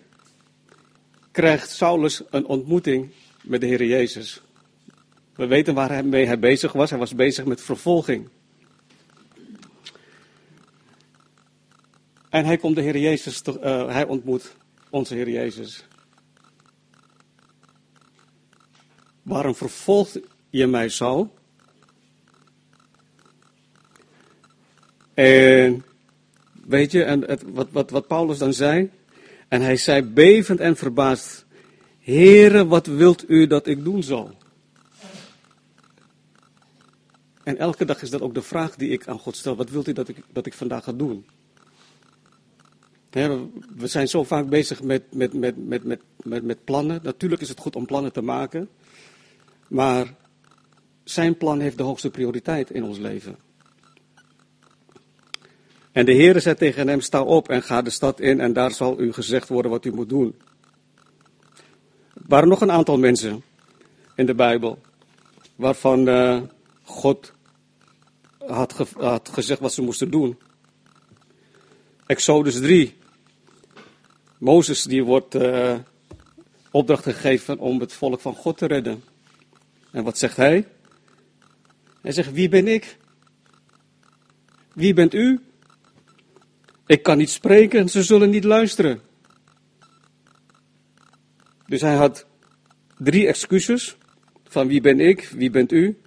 krijgt 1.32 1.70
Saulus 1.70 2.24
een 2.30 2.46
ontmoeting 2.46 3.12
met 3.44 3.62
de 3.62 3.68
Heer 3.68 3.86
Jezus. 3.86 4.42
We 5.36 5.46
weten 5.46 5.74
waar 5.74 5.90
hij 5.90 6.04
mee 6.04 6.26
hij 6.26 6.40
bezig 6.40 6.72
was. 6.72 6.90
Hij 6.90 7.00
was 7.00 7.16
bezig 7.16 7.46
met 7.46 7.62
vervolging. 7.62 8.30
En 12.34 12.46
hij 12.46 12.58
komt 12.58 12.76
de 12.76 12.82
Heer 12.82 12.98
Jezus, 12.98 13.42
uh, 13.48 13.88
hij 13.88 14.06
ontmoet 14.06 14.56
onze 14.90 15.14
Heer 15.14 15.30
Jezus. 15.30 15.86
Waarom 19.22 19.56
vervolgt 19.56 20.20
je 20.50 20.68
mij 20.68 20.90
zo? 20.90 21.34
En 25.14 25.86
weet 26.66 26.92
je, 26.92 27.04
en 27.04 27.22
het, 27.22 27.44
wat, 27.46 27.68
wat, 27.72 27.90
wat 27.90 28.08
Paulus 28.08 28.38
dan 28.38 28.54
zei, 28.54 28.92
en 29.48 29.62
hij 29.62 29.78
zei 29.78 30.02
bevend 30.02 30.60
en 30.60 30.76
verbaasd, 30.76 31.46
Heere, 32.00 32.68
wat 32.68 32.86
wilt 32.86 33.30
u 33.30 33.48
dat 33.48 33.68
ik 33.68 33.84
doen 33.84 34.04
zal? 34.04 34.32
En 37.44 37.58
elke 37.58 37.86
dag 37.86 38.02
is 38.02 38.10
dat 38.10 38.22
ook 38.22 38.34
de 38.34 38.42
vraag 38.42 38.76
die 38.76 38.90
ik 38.90 39.08
aan 39.08 39.20
God 39.20 39.36
stel. 39.36 39.56
Wat 39.56 39.70
wilt 39.70 39.88
u 39.88 39.94
dat 39.94 40.08
ik, 40.08 40.18
dat 40.32 40.46
ik 40.46 40.54
vandaag 40.54 40.84
ga 40.84 40.92
doen? 40.92 41.26
We 43.14 43.88
zijn 43.88 44.08
zo 44.08 44.24
vaak 44.24 44.50
bezig 44.50 44.84
met, 44.84 45.04
met, 45.14 45.34
met, 45.34 45.68
met, 45.68 45.84
met, 45.84 46.02
met, 46.24 46.44
met 46.44 46.64
plannen. 46.64 47.00
Natuurlijk 47.04 47.42
is 47.42 47.50
het 47.50 47.60
goed 47.60 47.76
om 47.76 47.86
plannen 47.86 48.14
te 48.14 48.22
maken. 48.22 48.70
Maar 49.68 50.16
zijn 51.04 51.38
plan 51.38 51.60
heeft 51.60 51.78
de 51.78 51.84
hoogste 51.84 52.10
prioriteit 52.10 52.72
in 52.72 52.84
ons 52.84 52.98
leven. 52.98 53.38
En 55.92 56.06
de 56.06 56.14
Heere 56.14 56.40
zei 56.40 56.56
tegen 56.56 56.88
hem, 56.88 57.02
sta 57.02 57.22
op 57.22 57.50
en 57.50 57.64
ga 57.64 57.82
de 57.82 57.90
stad 57.90 58.20
in 58.20 58.40
en 58.40 58.54
daar 58.54 58.72
zal 58.72 59.00
u 59.00 59.14
gezegd 59.14 59.48
worden 59.48 59.72
wat 59.72 59.86
u 59.86 59.94
moet 59.94 60.10
doen. 60.10 60.36
Er 62.14 62.22
waren 62.28 62.50
nog 62.50 62.62
een 62.62 62.72
aantal 62.72 62.98
mensen 62.98 63.44
in 64.16 64.26
de 64.26 64.36
Bijbel 64.36 64.80
waarvan 65.56 66.08
uh, 66.08 66.42
God 66.84 67.34
had, 68.38 68.88
had, 68.98 69.30
gezegd 69.30 69.60
wat 69.60 69.74
ze 69.74 69.82
moesten 69.82 70.12
doen. 70.12 70.38
Exodus 72.06 72.60
3. 72.60 73.02
Mozes 74.44 74.84
die 74.84 75.04
wordt 75.04 75.36
uh, 75.36 75.76
opdracht 76.72 77.04
gegeven 77.04 77.60
om 77.60 77.80
het 77.80 77.94
volk 77.94 78.20
van 78.20 78.36
God 78.36 78.58
te 78.58 78.66
redden. 78.66 79.04
En 79.92 80.04
wat 80.04 80.18
zegt 80.18 80.38
hij? 80.38 80.68
Hij 82.02 82.12
zegt, 82.12 82.32
wie 82.32 82.50
ben 82.50 82.68
ik? 82.68 82.98
Wie 84.74 84.94
bent 84.94 85.14
u? 85.14 85.40
Ik 86.86 87.04
kan 87.04 87.18
niet 87.18 87.30
spreken 87.30 87.80
en 87.80 87.90
ze 87.90 88.04
zullen 88.04 88.30
niet 88.30 88.44
luisteren. 88.44 89.02
Dus 91.66 91.82
hij 91.82 91.96
had 91.96 92.26
drie 92.98 93.28
excuses 93.28 93.98
van 94.44 94.68
wie 94.68 94.82
ben 94.82 95.00
ik, 95.00 95.30
wie 95.36 95.50
bent 95.50 95.72
u. 95.72 96.02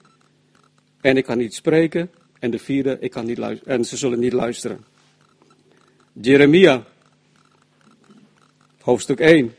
En 1.01 1.17
ik 1.17 1.25
kan 1.25 1.39
niet 1.39 1.55
spreken. 1.55 2.11
En 2.39 2.51
de 2.51 2.59
vierde, 2.59 2.97
ik 3.01 3.11
kan 3.11 3.27
niet. 3.27 3.63
En 3.65 3.85
ze 3.85 3.97
zullen 3.97 4.19
niet 4.19 4.33
luisteren. 4.33 4.85
Jeremia, 6.13 6.87
hoofdstuk 8.87 9.21
1. 9.21 9.55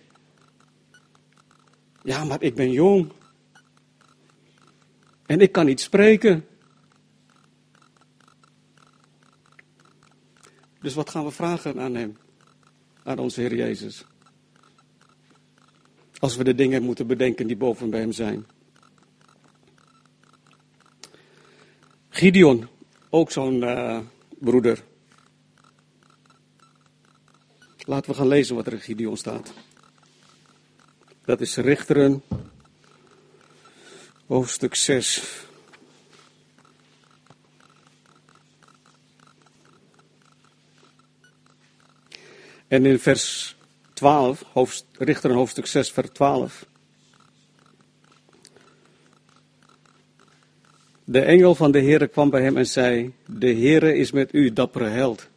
Ja, 2.03 2.23
maar 2.23 2.41
ik 2.41 2.55
ben 2.55 2.71
jong. 2.71 3.11
En 5.25 5.39
ik 5.39 5.51
kan 5.51 5.65
niet 5.65 5.81
spreken. 5.81 6.47
Dus 10.79 10.93
wat 10.93 11.09
gaan 11.09 11.25
we 11.25 11.31
vragen 11.31 11.79
aan 11.79 11.95
Hem? 11.95 12.17
Aan 13.03 13.19
onze 13.19 13.41
Heer 13.41 13.55
Jezus. 13.55 14.05
Als 16.19 16.35
we 16.35 16.43
de 16.43 16.55
dingen 16.55 16.83
moeten 16.83 17.07
bedenken 17.07 17.47
die 17.47 17.57
boven 17.57 17.89
bij 17.89 17.99
Hem 17.99 18.11
zijn. 18.11 18.45
Gideon, 22.09 22.67
ook 23.09 23.31
zo'n 23.31 23.55
uh, 23.55 23.99
broeder. 24.39 24.83
Laten 27.87 28.11
we 28.11 28.17
gaan 28.17 28.27
lezen 28.27 28.55
wat 28.55 28.67
er 28.67 28.73
in 28.73 28.79
Gideon 28.79 29.17
staat. 29.17 29.53
Dat 31.25 31.41
is 31.41 31.55
Richteren, 31.55 32.23
hoofdstuk 34.25 34.75
6. 34.75 35.23
En 42.67 42.85
in 42.85 42.99
vers 42.99 43.55
12, 43.93 44.43
hoofd, 44.53 44.85
Richter 44.97 45.33
hoofdstuk 45.33 45.65
6, 45.65 45.91
vers 45.91 46.09
12. 46.09 46.65
De 51.03 51.21
engel 51.21 51.55
van 51.55 51.71
de 51.71 51.81
Heere 51.81 52.07
kwam 52.07 52.29
bij 52.29 52.41
hem 52.41 52.57
en 52.57 52.67
zei: 52.67 53.13
De 53.25 53.53
Heere 53.53 53.95
is 53.95 54.11
met 54.11 54.33
u, 54.33 54.53
dappere 54.53 54.87
held. 54.87 55.29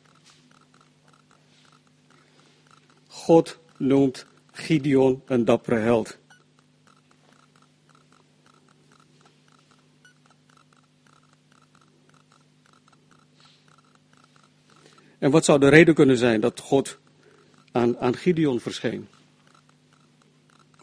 God 3.21 3.59
noemt 3.77 4.27
Gideon 4.53 5.23
een 5.27 5.45
dappere 5.45 5.79
held. 5.79 6.19
En 15.19 15.31
wat 15.31 15.45
zou 15.45 15.59
de 15.59 15.69
reden 15.69 15.95
kunnen 15.95 16.17
zijn 16.17 16.41
dat 16.41 16.61
God 16.61 16.99
aan, 17.73 17.99
aan 17.99 18.17
Gideon 18.17 18.61
verscheen. 18.61 19.09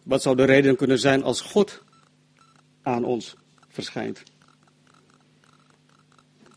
Wat 0.03 0.21
zou 0.21 0.35
de 0.35 0.45
reden 0.45 0.75
kunnen 0.75 0.99
zijn 0.99 1.23
als 1.23 1.41
God 1.41 1.83
aan 2.81 3.03
ons 3.03 3.35
verschijnt? 3.67 4.23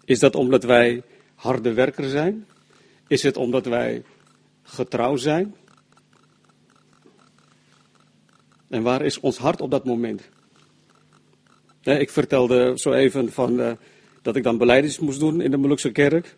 Is 0.04 0.18
dat 0.18 0.34
omdat 0.34 0.62
wij 0.62 1.02
harde 1.34 1.72
werker 1.72 2.08
zijn? 2.08 2.46
Is 3.06 3.22
het 3.22 3.36
omdat 3.36 3.66
wij 3.66 4.04
getrouw 4.62 5.16
zijn? 5.16 5.54
En 8.70 8.82
waar 8.82 9.02
is 9.02 9.20
ons 9.20 9.38
hart 9.38 9.60
op 9.60 9.70
dat 9.70 9.84
moment? 9.84 10.28
Ik 11.82 12.10
vertelde 12.10 12.72
zo 12.74 12.92
even 12.92 13.32
van, 13.32 13.60
uh, 13.60 13.72
dat 14.22 14.36
ik 14.36 14.42
dan 14.42 14.58
beleidings 14.58 14.98
moest 14.98 15.20
doen 15.20 15.40
in 15.40 15.50
de 15.50 15.56
Molukse 15.56 15.92
kerk. 15.92 16.36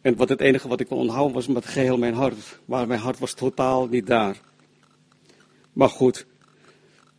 En 0.00 0.16
wat 0.16 0.28
het 0.28 0.40
enige 0.40 0.68
wat 0.68 0.80
ik 0.80 0.86
kon 0.86 0.98
onthouden 0.98 1.34
was 1.34 1.46
met 1.46 1.66
geheel 1.66 1.98
mijn 1.98 2.14
hart. 2.14 2.60
Maar 2.64 2.86
mijn 2.86 3.00
hart 3.00 3.18
was 3.18 3.34
totaal 3.34 3.86
niet 3.86 4.06
daar. 4.06 4.40
Maar 5.72 5.88
goed, 5.88 6.26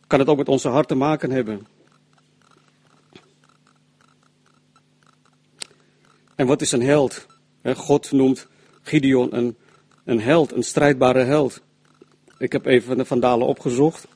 kan 0.06 0.18
het 0.18 0.28
ook 0.28 0.36
met 0.36 0.48
onze 0.48 0.68
hart 0.68 0.88
te 0.88 0.94
maken 0.94 1.30
hebben. 1.30 1.66
En 6.34 6.46
wat 6.46 6.60
is 6.60 6.72
een 6.72 6.82
held? 6.82 7.26
God 7.64 8.12
noemt 8.12 8.46
Gideon 8.82 9.36
een, 9.36 9.56
een 10.04 10.20
held, 10.20 10.52
een 10.52 10.62
strijdbare 10.62 11.22
held. 11.22 11.62
Ik 12.42 12.52
heb 12.52 12.66
even 12.66 12.96
de 12.96 13.04
Vandalen 13.04 13.46
opgezocht. 13.46 14.08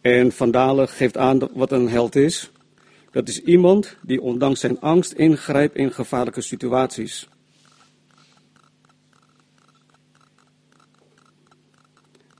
En 0.00 0.32
Vandalen 0.32 0.88
geeft 0.88 1.16
aan 1.16 1.48
wat 1.54 1.72
een 1.72 1.88
held 1.88 2.16
is. 2.16 2.50
Dat 3.10 3.28
is 3.28 3.42
iemand 3.42 3.96
die 4.02 4.20
ondanks 4.20 4.60
zijn 4.60 4.80
angst 4.80 5.12
ingrijpt 5.12 5.76
in 5.76 5.92
gevaarlijke 5.92 6.40
situaties. 6.40 7.28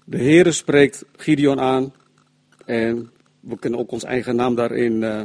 De 0.04 0.18
Heere 0.18 0.52
spreekt 0.52 1.04
Gideon 1.16 1.60
aan 1.60 1.92
en 2.64 3.10
we 3.40 3.58
kunnen 3.58 3.78
ook 3.78 3.90
ons 3.90 4.04
eigen 4.04 4.36
naam 4.36 4.54
daarin 4.54 5.02
uh, 5.02 5.22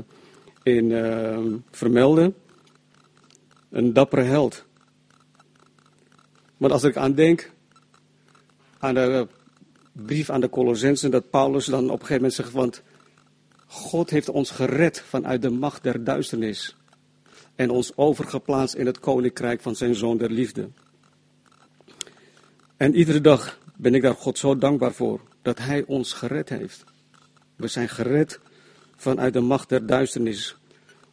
in, 0.64 0.90
uh, 0.90 1.40
vermelden. 1.72 2.36
Een 3.70 3.94
dappere 3.94 4.24
held. 4.24 4.66
Maar 6.58 6.72
als 6.72 6.84
ik 6.84 6.98
aan 6.98 7.14
denk, 7.14 7.52
aan 8.80 8.94
de 8.94 9.28
brief 10.06 10.30
aan 10.30 10.42
de 10.42 10.50
Colossensen, 10.50 11.12
dat 11.12 11.30
Paulus 11.30 11.66
dan 11.66 11.84
op 11.84 12.00
een 12.00 12.06
gegeven 12.06 12.16
moment 12.16 12.34
zegt, 12.34 12.52
want 12.52 12.82
God 13.66 14.10
heeft 14.10 14.30
ons 14.30 14.52
gered 14.52 15.02
vanuit 15.02 15.42
de 15.42 15.50
macht 15.50 15.84
der 15.84 16.04
duisternis 16.04 16.76
en 17.56 17.70
ons 17.70 17.92
overgeplaatst 17.96 18.76
in 18.76 18.86
het 18.86 19.00
koninkrijk 19.00 19.62
van 19.62 19.76
zijn 19.76 19.96
zoon 19.96 20.18
der 20.18 20.32
liefde. 20.32 20.70
En 22.78 22.96
iedere 22.96 23.22
dag 23.22 23.60
ben 23.76 23.96
ik 23.96 24.02
daar 24.02 24.16
God 24.16 24.38
zo 24.38 24.58
dankbaar 24.58 24.94
voor 24.94 25.22
dat 25.42 25.58
Hij 25.58 25.84
ons 25.88 26.14
gered 26.14 26.50
heeft. 26.50 26.84
We 27.56 27.68
zijn 27.68 27.90
gered 27.90 28.40
vanuit 28.96 29.34
de 29.34 29.40
macht 29.40 29.70
der 29.70 29.86
duisternis. 29.86 30.58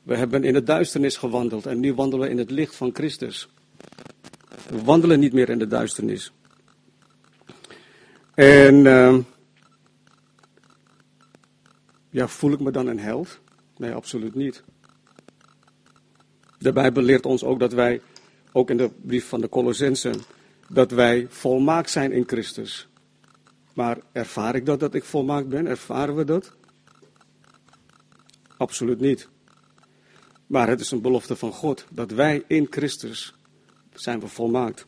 We 0.03 0.17
hebben 0.17 0.45
in 0.45 0.53
de 0.53 0.63
duisternis 0.63 1.17
gewandeld 1.17 1.67
en 1.67 1.81
nu 1.81 1.95
wandelen 1.95 2.27
we 2.27 2.33
in 2.33 2.39
het 2.39 2.51
licht 2.51 2.77
van 2.77 2.91
Christus. 2.93 3.49
We 4.69 4.83
wandelen 4.83 5.21
niet 5.21 5.33
meer 5.33 5.49
in 5.49 5.59
de 5.59 5.67
duisternis. 5.67 6.33
En 8.35 8.75
uh, 8.75 9.19
ja, 12.11 12.29
voel 12.29 12.53
ik 12.53 12.61
me 12.61 12.71
dan 12.71 12.87
een 12.87 12.99
held? 12.99 13.41
Nee, 13.77 13.93
absoluut 13.93 14.35
niet. 14.35 14.63
De 16.59 16.73
Bijbel 16.73 17.03
leert 17.03 17.27
ons 17.27 17.45
ook 17.45 17.59
dat 17.59 17.73
wij, 17.73 18.01
ook 18.53 18.71
in 18.71 18.77
de 18.77 18.91
brief 19.03 19.29
van 19.29 19.41
de 19.41 19.49
Colossensen, 19.49 20.23
dat 20.69 20.91
wij 20.91 21.27
volmaakt 21.29 21.91
zijn 21.91 22.13
in 22.13 22.25
Christus. 22.27 22.89
Maar 23.75 23.99
ervaar 24.13 24.55
ik 24.55 24.67
dat, 24.67 24.81
dat 24.81 24.95
ik 24.95 25.05
volmaakt 25.05 25.49
ben? 25.49 25.67
Ervaren 25.67 26.17
we 26.17 26.25
dat? 26.25 26.53
Absoluut 28.57 29.01
niet. 29.01 29.29
Maar 30.47 30.69
het 30.69 30.81
is 30.81 30.91
een 30.91 31.03
belofte 31.03 31.37
van 31.37 31.53
God 31.53 31.87
dat 31.91 32.11
wij 32.11 32.45
in 32.47 32.67
Christus 32.71 33.35
zijn 33.93 34.21
we 34.21 34.29
volmaakt. 34.29 34.87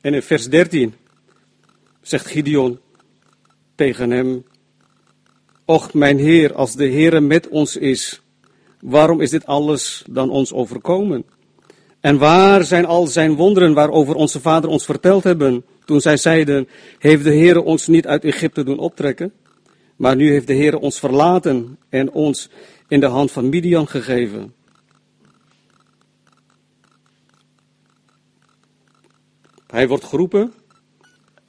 En 0.00 0.14
in 0.14 0.22
vers 0.22 0.48
13 0.48 0.94
zegt 2.02 2.26
Gideon 2.26 2.78
tegen 3.74 4.10
hem: 4.10 4.44
Och, 5.64 5.94
mijn 5.94 6.18
Heer, 6.18 6.54
als 6.54 6.74
de 6.74 6.86
Heer 6.86 7.22
met 7.22 7.48
ons 7.48 7.76
is, 7.76 8.20
waarom 8.80 9.20
is 9.20 9.30
dit 9.30 9.46
alles 9.46 10.04
dan 10.10 10.30
ons 10.30 10.52
overkomen? 10.52 11.24
En 12.00 12.18
waar 12.18 12.64
zijn 12.64 12.84
al 12.84 13.06
zijn 13.06 13.34
wonderen 13.34 13.74
waarover 13.74 14.14
onze 14.14 14.40
vader 14.40 14.70
ons 14.70 14.84
verteld 14.84 15.24
hebben, 15.24 15.64
toen 15.84 16.00
zij 16.00 16.16
zeiden, 16.16 16.68
heeft 16.98 17.24
de 17.24 17.30
Heer 17.30 17.62
ons 17.62 17.86
niet 17.86 18.06
uit 18.06 18.24
Egypte 18.24 18.64
doen 18.64 18.78
optrekken? 18.78 19.32
Maar 19.96 20.16
nu 20.16 20.30
heeft 20.30 20.46
de 20.46 20.52
Heer 20.52 20.78
ons 20.78 20.98
verlaten 20.98 21.78
en 21.88 22.12
ons 22.12 22.48
in 22.88 23.00
de 23.00 23.06
hand 23.06 23.30
van 23.30 23.48
Midian 23.48 23.88
gegeven. 23.88 24.54
Hij 29.70 29.88
wordt 29.88 30.04
geroepen, 30.04 30.52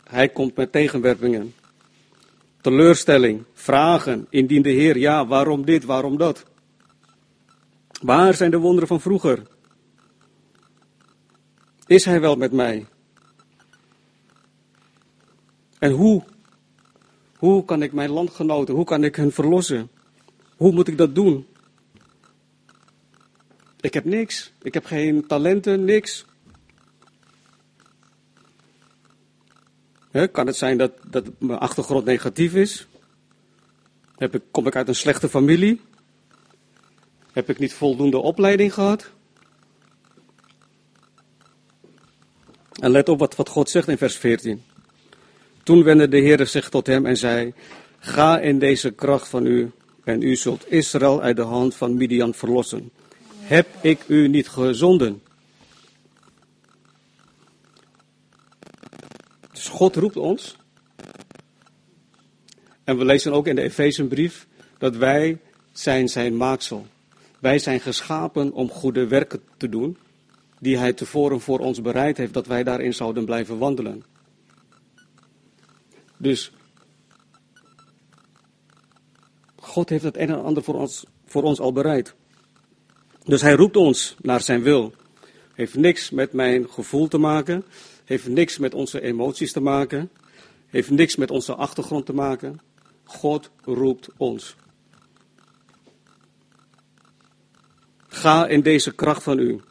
hij 0.03 0.29
komt 0.29 0.55
met 0.55 0.71
tegenwerpingen. 0.71 1.53
Teleurstelling, 2.61 3.43
vragen, 3.53 4.27
indien 4.29 4.61
de 4.61 4.69
Heer, 4.69 4.97
ja, 4.97 5.27
waarom 5.27 5.65
dit, 5.65 5.83
waarom 5.83 6.17
dat? 6.17 6.45
Waar 8.01 8.33
zijn 8.33 8.51
de 8.51 8.57
wonderen 8.57 8.87
van 8.87 9.01
vroeger? 9.01 9.47
Is 11.87 12.05
hij 12.05 12.21
wel 12.21 12.35
met 12.35 12.51
mij? 12.51 12.85
En 15.79 15.91
hoe? 15.91 16.23
Hoe 17.37 17.65
kan 17.65 17.81
ik 17.81 17.93
mijn 17.93 18.09
landgenoten, 18.09 18.75
hoe 18.75 18.85
kan 18.85 19.03
ik 19.03 19.15
hen 19.15 19.31
verlossen? 19.31 19.89
Hoe 20.57 20.71
moet 20.71 20.87
ik 20.87 20.97
dat 20.97 21.15
doen? 21.15 21.45
Ik 23.79 23.93
heb 23.93 24.05
niks. 24.05 24.53
Ik 24.61 24.73
heb 24.73 24.85
geen 24.85 25.27
talenten, 25.27 25.85
niks. 25.85 26.25
Kan 30.31 30.47
het 30.47 30.55
zijn 30.55 30.77
dat, 30.77 30.91
dat 31.07 31.25
mijn 31.37 31.59
achtergrond 31.59 32.05
negatief 32.05 32.53
is? 32.53 32.87
Heb 34.17 34.35
ik, 34.35 34.41
kom 34.51 34.67
ik 34.67 34.75
uit 34.75 34.87
een 34.87 34.95
slechte 34.95 35.29
familie? 35.29 35.81
Heb 37.33 37.49
ik 37.49 37.59
niet 37.59 37.73
voldoende 37.73 38.17
opleiding 38.17 38.73
gehad? 38.73 39.09
En 42.79 42.91
let 42.91 43.09
op 43.09 43.19
wat, 43.19 43.35
wat 43.35 43.49
God 43.49 43.69
zegt 43.69 43.87
in 43.87 43.97
vers 43.97 44.15
14. 44.15 44.63
Toen 45.63 45.83
wendde 45.83 46.07
de 46.07 46.17
Heer 46.17 46.47
zich 46.47 46.69
tot 46.69 46.87
hem 46.87 47.05
en 47.05 47.17
zei: 47.17 47.53
Ga 47.99 48.39
in 48.39 48.59
deze 48.59 48.91
kracht 48.91 49.27
van 49.27 49.45
u, 49.45 49.71
en 50.03 50.21
u 50.21 50.35
zult 50.35 50.71
Israël 50.71 51.21
uit 51.21 51.35
de 51.35 51.41
hand 51.41 51.75
van 51.75 51.97
Midian 51.97 52.33
verlossen. 52.33 52.91
Heb 53.39 53.67
ik 53.81 54.03
u 54.07 54.27
niet 54.27 54.49
gezonden? 54.49 55.21
Dus 59.61 59.69
God 59.69 59.95
roept 59.95 60.17
ons. 60.17 60.57
En 62.83 62.97
we 62.97 63.05
lezen 63.05 63.33
ook 63.33 63.47
in 63.47 63.55
de 63.55 63.61
Efezenbrief 63.61 64.47
dat 64.77 64.95
wij 64.95 65.39
zijn 65.71 66.09
zijn 66.09 66.37
maaksel. 66.37 66.85
Wij 67.39 67.59
zijn 67.59 67.79
geschapen 67.79 68.51
om 68.51 68.69
goede 68.69 69.07
werken 69.07 69.41
te 69.57 69.69
doen, 69.69 69.97
die 70.59 70.77
hij 70.77 70.93
tevoren 70.93 71.41
voor 71.41 71.59
ons 71.59 71.81
bereid 71.81 72.17
heeft, 72.17 72.33
dat 72.33 72.47
wij 72.47 72.63
daarin 72.63 72.93
zouden 72.93 73.25
blijven 73.25 73.57
wandelen. 73.57 74.03
Dus 76.17 76.51
God 79.55 79.89
heeft 79.89 80.03
het 80.03 80.17
een 80.17 80.29
en 80.29 80.43
ander 80.43 80.63
voor 80.63 80.75
ons, 80.75 81.05
voor 81.25 81.43
ons 81.43 81.59
al 81.59 81.73
bereid. 81.73 82.15
Dus 83.23 83.41
hij 83.41 83.53
roept 83.53 83.75
ons 83.75 84.15
naar 84.21 84.41
zijn 84.41 84.61
wil. 84.61 84.93
Heeft 85.53 85.75
niks 85.75 86.09
met 86.09 86.33
mijn 86.33 86.69
gevoel 86.69 87.07
te 87.07 87.17
maken. 87.17 87.65
Heeft 88.11 88.27
niks 88.27 88.57
met 88.57 88.73
onze 88.73 89.01
emoties 89.01 89.51
te 89.51 89.59
maken. 89.59 90.11
Heeft 90.67 90.89
niks 90.89 91.15
met 91.15 91.31
onze 91.31 91.55
achtergrond 91.55 92.05
te 92.05 92.13
maken. 92.13 92.59
God 93.03 93.51
roept 93.63 94.09
ons. 94.17 94.55
Ga 98.07 98.47
in 98.47 98.61
deze 98.61 98.95
kracht 98.95 99.23
van 99.23 99.39
u. 99.39 99.61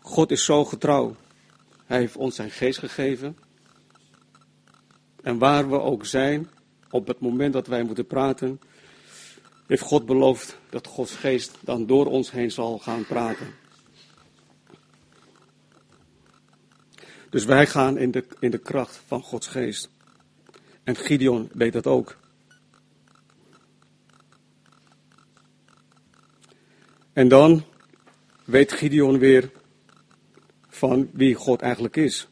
God 0.00 0.30
is 0.30 0.44
zo 0.44 0.64
getrouw. 0.64 1.16
Hij 1.84 1.98
heeft 1.98 2.16
ons 2.16 2.34
zijn 2.34 2.50
geest 2.50 2.78
gegeven. 2.78 3.36
En 5.22 5.38
waar 5.38 5.70
we 5.70 5.80
ook 5.80 6.06
zijn, 6.06 6.50
op 6.90 7.06
het 7.06 7.20
moment 7.20 7.52
dat 7.52 7.66
wij 7.66 7.82
moeten 7.82 8.06
praten, 8.06 8.60
heeft 9.70 9.82
God 9.82 10.06
beloofd 10.06 10.58
dat 10.70 10.86
Gods 10.86 11.14
geest 11.14 11.58
dan 11.60 11.86
door 11.86 12.06
ons 12.06 12.30
heen 12.30 12.50
zal 12.50 12.78
gaan 12.78 13.06
praten. 13.06 13.54
Dus 17.30 17.44
wij 17.44 17.66
gaan 17.66 17.98
in 17.98 18.10
de, 18.10 18.24
in 18.38 18.50
de 18.50 18.58
kracht 18.58 19.02
van 19.06 19.22
Gods 19.22 19.46
geest. 19.46 19.90
En 20.84 20.96
Gideon 20.96 21.50
deed 21.52 21.72
dat 21.72 21.86
ook. 21.86 22.16
En 27.12 27.28
dan 27.28 27.64
weet 28.44 28.72
Gideon 28.72 29.18
weer 29.18 29.50
van 30.68 31.10
wie 31.12 31.34
God 31.34 31.60
eigenlijk 31.60 31.96
is. 31.96 32.28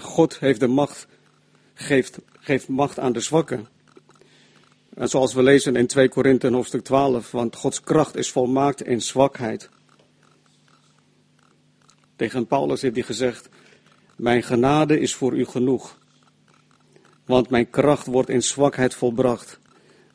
God 0.00 0.38
heeft 0.38 0.60
de 0.60 0.66
macht, 0.66 1.06
geeft, 1.74 2.18
geeft 2.32 2.68
macht 2.68 2.98
aan 2.98 3.12
de 3.12 3.20
zwakken. 3.20 3.68
En 4.94 5.08
zoals 5.08 5.34
we 5.34 5.42
lezen 5.42 5.76
in 5.76 5.86
2 5.86 6.08
Korinthe 6.08 6.52
hoofdstuk 6.52 6.84
12, 6.84 7.30
want 7.30 7.56
Gods 7.56 7.80
kracht 7.80 8.16
is 8.16 8.30
volmaakt 8.30 8.82
in 8.82 9.02
zwakheid. 9.02 9.68
Tegen 12.16 12.46
Paulus 12.46 12.82
heeft 12.82 12.94
hij 12.94 13.04
gezegd, 13.04 13.48
mijn 14.16 14.42
genade 14.42 15.00
is 15.00 15.14
voor 15.14 15.36
u 15.36 15.44
genoeg, 15.44 15.98
want 17.26 17.50
mijn 17.50 17.70
kracht 17.70 18.06
wordt 18.06 18.28
in 18.28 18.42
zwakheid 18.42 18.94
volbracht. 18.94 19.58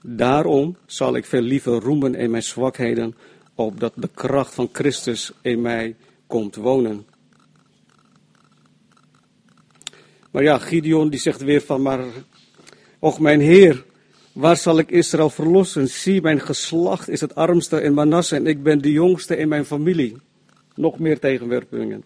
Daarom 0.01 0.77
zal 0.85 1.15
ik 1.15 1.25
veel 1.25 1.41
liever 1.41 1.73
roemen 1.73 2.15
in 2.15 2.31
mijn 2.31 2.43
zwakheden, 2.43 3.15
opdat 3.55 3.93
de 3.95 4.09
kracht 4.13 4.53
van 4.53 4.69
Christus 4.71 5.31
in 5.41 5.61
mij 5.61 5.95
komt 6.27 6.55
wonen. 6.55 7.05
Maar 10.31 10.43
ja, 10.43 10.57
Gideon 10.57 11.09
die 11.09 11.19
zegt 11.19 11.41
weer 11.41 11.61
van, 11.61 11.81
maar, 11.81 11.99
och 12.99 13.19
mijn 13.19 13.39
Heer, 13.39 13.85
waar 14.37 14.57
zal 14.57 14.79
ik 14.79 14.91
Israël 14.91 15.29
verlossen? 15.29 15.87
Zie, 15.87 16.21
mijn 16.21 16.39
geslacht 16.39 17.09
is 17.09 17.21
het 17.21 17.35
armste 17.35 17.81
in 17.81 17.93
Manasse 17.93 18.35
en 18.35 18.47
ik 18.47 18.63
ben 18.63 18.81
de 18.81 18.91
jongste 18.91 19.37
in 19.37 19.47
mijn 19.47 19.65
familie. 19.65 20.17
Nog 20.75 20.99
meer 20.99 21.19
tegenwerpingen. 21.19 22.05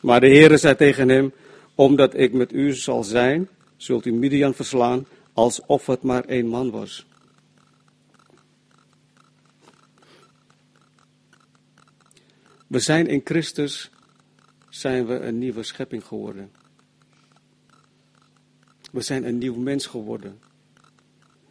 Maar 0.00 0.20
de 0.20 0.26
Heere 0.26 0.56
zei 0.56 0.76
tegen 0.76 1.08
hem, 1.08 1.32
omdat 1.74 2.14
ik 2.14 2.32
met 2.32 2.52
u 2.52 2.72
zal 2.72 3.04
zijn, 3.04 3.48
zult 3.76 4.06
u 4.06 4.12
Midian 4.12 4.54
verslaan, 4.54 5.06
alsof 5.32 5.86
het 5.86 6.02
maar 6.02 6.24
één 6.24 6.46
man 6.46 6.70
was. 6.70 7.06
We 12.66 12.78
zijn 12.78 13.06
in 13.06 13.20
Christus, 13.24 13.90
zijn 14.68 15.06
we 15.06 15.14
een 15.20 15.38
nieuwe 15.38 15.62
schepping 15.62 16.04
geworden. 16.04 16.50
We 18.92 19.00
zijn 19.00 19.24
een 19.24 19.38
nieuw 19.38 19.56
mens 19.56 19.86
geworden. 19.86 20.47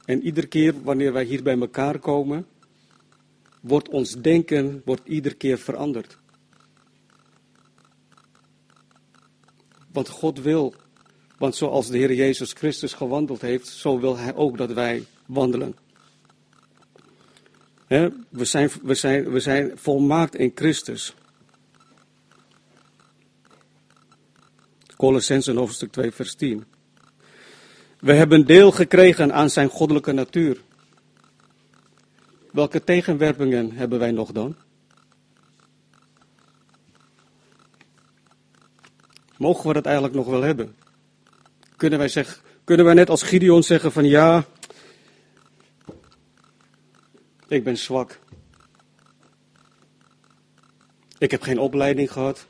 En 0.08 0.24
iedere 0.24 0.48
keer 0.48 0.84
wanneer 0.84 1.13
wij 1.13 1.24
hier 1.24 1.43
bij 1.43 1.60
elkaar 1.60 2.00
komen, 2.00 2.46
wordt 3.62 3.89
ons 3.89 4.22
denken 4.22 4.82
wordt 4.86 5.08
iedere 5.08 5.36
keer 5.36 5.58
veranderd. 5.58 6.17
Want 9.91 10.10
God 10.10 10.41
wil, 10.41 10.74
want 11.38 11.56
zoals 11.56 11.88
de 11.88 11.98
Heer 11.98 12.13
Jezus 12.13 12.54
Christus 12.54 12.93
gewandeld 12.93 13.41
heeft, 13.41 13.67
zo 13.67 14.00
wil 14.00 14.17
Hij 14.17 14.36
ook 14.36 14.58
dat 14.58 14.72
wij 14.74 15.06
wandelen. 15.26 15.76
we, 17.88 18.46
zijn, 18.46 18.70
we, 18.84 18.96
zijn, 18.96 19.32
we 19.32 19.39
zijn 19.39 19.78
volmaakt 19.78 20.36
in 20.36 20.52
Christus. 20.56 21.15
Colossensen 24.96 25.56
hoofdstuk 25.56 25.91
2 25.91 26.12
vers 26.12 26.36
10. 26.36 26.77
We 28.00 28.14
hebben 28.14 28.46
deel 28.46 28.72
gekregen 28.72 29.34
aan 29.34 29.50
zijn 29.50 29.70
goddelijke 29.70 30.12
natuur. 30.12 30.62
Welke 32.52 32.84
tegenwerpingen 32.84 33.72
hebben 33.72 34.00
wij 34.00 34.12
nog 34.12 34.32
dan? 34.32 34.56
Mogen 39.38 39.68
we 39.68 39.74
dat 39.74 39.86
eigenlijk 39.86 40.16
nog 40.16 40.26
wel 40.26 40.42
hebben? 40.42 40.76
Kunnen 41.76 42.00
wij, 42.00 42.08
zeggen, 42.08 42.42
kunnen 42.64 42.86
wij 42.86 42.94
net 42.94 43.10
als 43.10 43.24
Gideon 43.24 43.64
zeggen 43.64 43.92
van 43.92 44.06
ja, 44.06 44.46
ik 47.48 47.64
ben 47.64 47.78
zwak. 47.78 48.20
Ik 51.18 51.32
heb 51.32 51.42
geen 51.42 51.60
opleiding 51.60 52.12
gehad. 52.12 52.46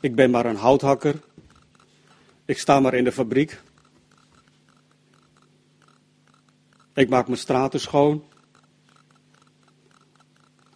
Ik 0.00 0.14
ben 0.14 0.30
maar 0.30 0.46
een 0.46 0.56
houthakker. 0.56 1.14
Ik 2.44 2.58
sta 2.58 2.80
maar 2.80 2.94
in 2.94 3.04
de 3.04 3.12
fabriek. 3.12 3.60
Ik 6.94 7.08
maak 7.08 7.26
mijn 7.26 7.38
straten 7.38 7.80
schoon. 7.80 8.24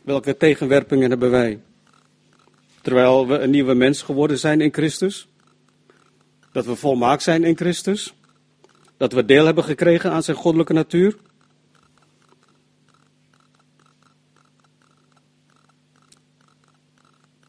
Welke 0.03 0.37
tegenwerpingen 0.37 1.11
hebben 1.11 1.31
wij? 1.31 1.63
Terwijl 2.83 3.27
we 3.27 3.39
een 3.39 3.51
nieuwe 3.51 3.75
mens 3.75 4.03
geworden 4.03 4.39
zijn 4.39 4.61
in 4.61 4.73
Christus. 4.73 5.29
Dat 6.53 6.67
we 6.67 6.77
volmaakt 6.77 7.23
zijn 7.23 7.45
in 7.45 7.57
Christus. 7.57 8.15
Dat 8.97 9.13
we 9.13 9.25
deel 9.25 9.45
hebben 9.45 9.65
gekregen 9.65 10.11
aan 10.11 10.23
zijn 10.23 10.37
goddelijke 10.37 10.73
natuur. 10.73 11.17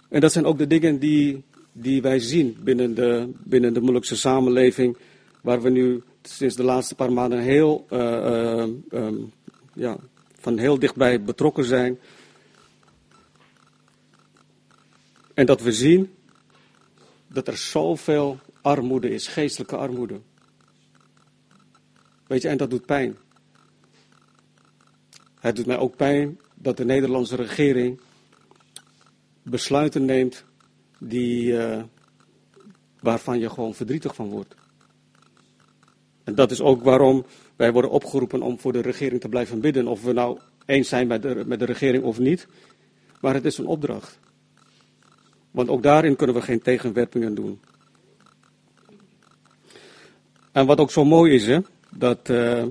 En 0.10 0.22
dat 0.22 0.32
zijn 0.32 0.46
ook 0.46 0.58
de 0.58 0.68
dingen 0.68 1.00
die, 1.00 1.44
die 1.72 2.02
wij 2.02 2.20
zien 2.20 2.58
binnen 2.60 2.96
de, 2.96 3.32
binnen 3.44 3.74
de 3.74 3.82
moeilijkste 3.82 4.16
samenleving, 4.16 4.98
waar 5.42 5.62
we 5.62 5.70
nu 5.70 6.04
sinds 6.30 6.56
de 6.56 6.64
laatste 6.64 6.96
paar 6.96 7.14
maanden 7.14 7.40
heel, 7.40 7.86
uh, 7.90 8.00
uh, 8.00 8.68
um, 8.92 9.32
ja, 9.74 9.98
van 10.40 10.58
heel 10.58 10.80
dichtbij 10.80 11.22
betrokken 11.22 11.66
zijn. 11.66 12.00
En 15.34 15.46
dat 15.46 15.62
we 15.62 15.72
zien 15.72 16.16
dat 17.28 17.48
er 17.48 17.58
zoveel 17.58 18.40
armoede 18.62 19.10
is, 19.10 19.28
geestelijke 19.28 19.78
armoede. 19.78 20.22
Weet 22.28 22.42
je, 22.42 22.48
en 22.48 22.58
dat 22.58 22.70
doet 22.70 22.86
pijn. 22.86 23.18
Het 25.40 25.56
doet 25.56 25.66
mij 25.66 25.78
ook 25.78 25.96
pijn 25.96 26.40
dat 26.56 26.78
de 26.78 26.86
Nederlandse 26.86 27.36
regering 27.36 28.00
besluiten 29.44 30.06
neemt 30.06 30.44
die, 31.00 31.52
uh, 31.52 31.84
waarvan 33.00 33.40
je 33.40 33.50
gewoon 33.50 33.74
verdrietig 33.74 34.16
van 34.16 34.30
wordt. 34.30 34.56
En 36.26 36.36
dat 36.36 36.52
is 36.52 36.62
ook 36.62 36.84
waarom 36.84 37.26
wij 37.56 37.72
worden 37.72 37.92
opgeroepen 37.92 38.42
om 38.42 38.60
voor 38.60 38.74
de 38.74 38.82
regering 38.82 39.22
te 39.22 39.30
blijven 39.30 39.60
bidden. 39.60 39.88
Of 39.88 40.04
we 40.04 40.14
nou 40.14 40.40
eens 40.66 40.90
zijn 40.90 41.08
met 41.08 41.22
de, 41.22 41.44
met 41.46 41.60
de 41.60 41.66
regering 41.66 42.04
of 42.04 42.20
niet. 42.20 42.48
Maar 43.22 43.34
het 43.34 43.46
is 43.46 43.58
een 43.58 43.66
opdracht. 43.66 44.20
Want 45.52 45.70
ook 45.70 45.84
daarin 45.84 46.16
kunnen 46.16 46.36
we 46.36 46.42
geen 46.42 46.62
tegenwerpingen 46.62 47.36
doen. 47.36 47.60
En 50.52 50.66
wat 50.66 50.80
ook 50.80 50.92
zo 50.92 51.06
mooi 51.06 51.34
is, 51.34 51.46
hè, 51.46 51.60
dat, 51.90 52.30
uh, 52.30 52.66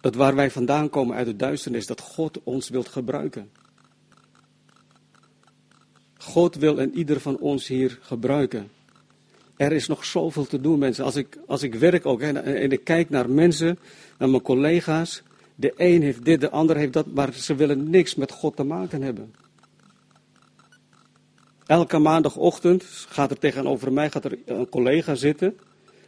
dat 0.00 0.14
waar 0.14 0.34
wij 0.34 0.50
vandaan 0.50 0.90
komen 0.90 1.16
uit 1.16 1.26
de 1.26 1.36
duisternis, 1.36 1.86
dat 1.86 2.00
God 2.00 2.42
ons 2.42 2.68
wilt 2.68 2.88
gebruiken. 2.88 3.50
God 6.18 6.54
wil 6.54 6.78
en 6.80 6.94
ieder 6.94 7.20
van 7.20 7.38
ons 7.38 7.66
hier 7.66 7.98
gebruiken. 8.00 8.70
Er 9.58 9.72
is 9.72 9.86
nog 9.86 10.04
zoveel 10.04 10.46
te 10.46 10.60
doen, 10.60 10.78
mensen. 10.78 11.04
Als 11.04 11.16
ik, 11.16 11.38
als 11.46 11.62
ik 11.62 11.74
werk 11.74 12.06
ook 12.06 12.20
hè, 12.20 12.32
en 12.32 12.70
ik 12.70 12.84
kijk 12.84 13.10
naar 13.10 13.30
mensen, 13.30 13.78
naar 14.18 14.28
mijn 14.28 14.42
collega's. 14.42 15.22
De 15.54 15.72
een 15.76 16.02
heeft 16.02 16.24
dit, 16.24 16.40
de 16.40 16.50
ander 16.50 16.76
heeft 16.76 16.92
dat, 16.92 17.06
maar 17.06 17.32
ze 17.32 17.54
willen 17.54 17.90
niks 17.90 18.14
met 18.14 18.32
God 18.32 18.56
te 18.56 18.62
maken 18.62 19.02
hebben. 19.02 19.34
Elke 21.66 21.98
maandagochtend 21.98 22.84
gaat 22.84 23.30
er 23.30 23.38
tegenover 23.38 23.92
mij 23.92 24.10
gaat 24.10 24.24
er 24.24 24.38
een 24.44 24.68
collega 24.68 25.14
zitten. 25.14 25.58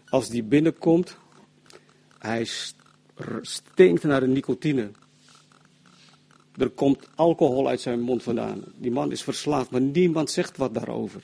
Als 0.09 0.29
die 0.29 0.43
binnenkomt, 0.43 1.17
hij 2.19 2.47
stinkt 3.41 4.03
naar 4.03 4.21
de 4.21 4.27
nicotine. 4.27 4.91
Er 6.57 6.71
komt 6.71 7.09
alcohol 7.15 7.69
uit 7.69 7.81
zijn 7.81 8.01
mond 8.01 8.23
vandaan. 8.23 8.65
Die 8.75 8.91
man 8.91 9.11
is 9.11 9.23
verslaafd, 9.23 9.71
maar 9.71 9.81
niemand 9.81 10.31
zegt 10.31 10.57
wat 10.57 10.75
daarover. 10.75 11.23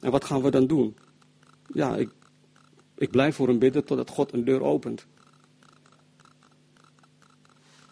En 0.00 0.10
wat 0.10 0.24
gaan 0.24 0.42
we 0.42 0.50
dan 0.50 0.66
doen? 0.66 0.96
Ja, 1.72 1.96
ik, 1.96 2.08
ik 2.96 3.10
blijf 3.10 3.34
voor 3.34 3.48
hem 3.48 3.58
bidden 3.58 3.84
totdat 3.84 4.10
God 4.10 4.32
een 4.32 4.44
deur 4.44 4.62
opent. 4.62 5.06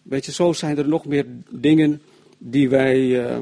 Weet 0.03 0.25
je, 0.25 0.31
zo 0.31 0.53
zijn 0.53 0.77
er 0.77 0.87
nog 0.87 1.05
meer 1.05 1.25
dingen 1.49 2.01
die 2.37 2.69
wij, 2.69 2.99
uh, 2.99 3.39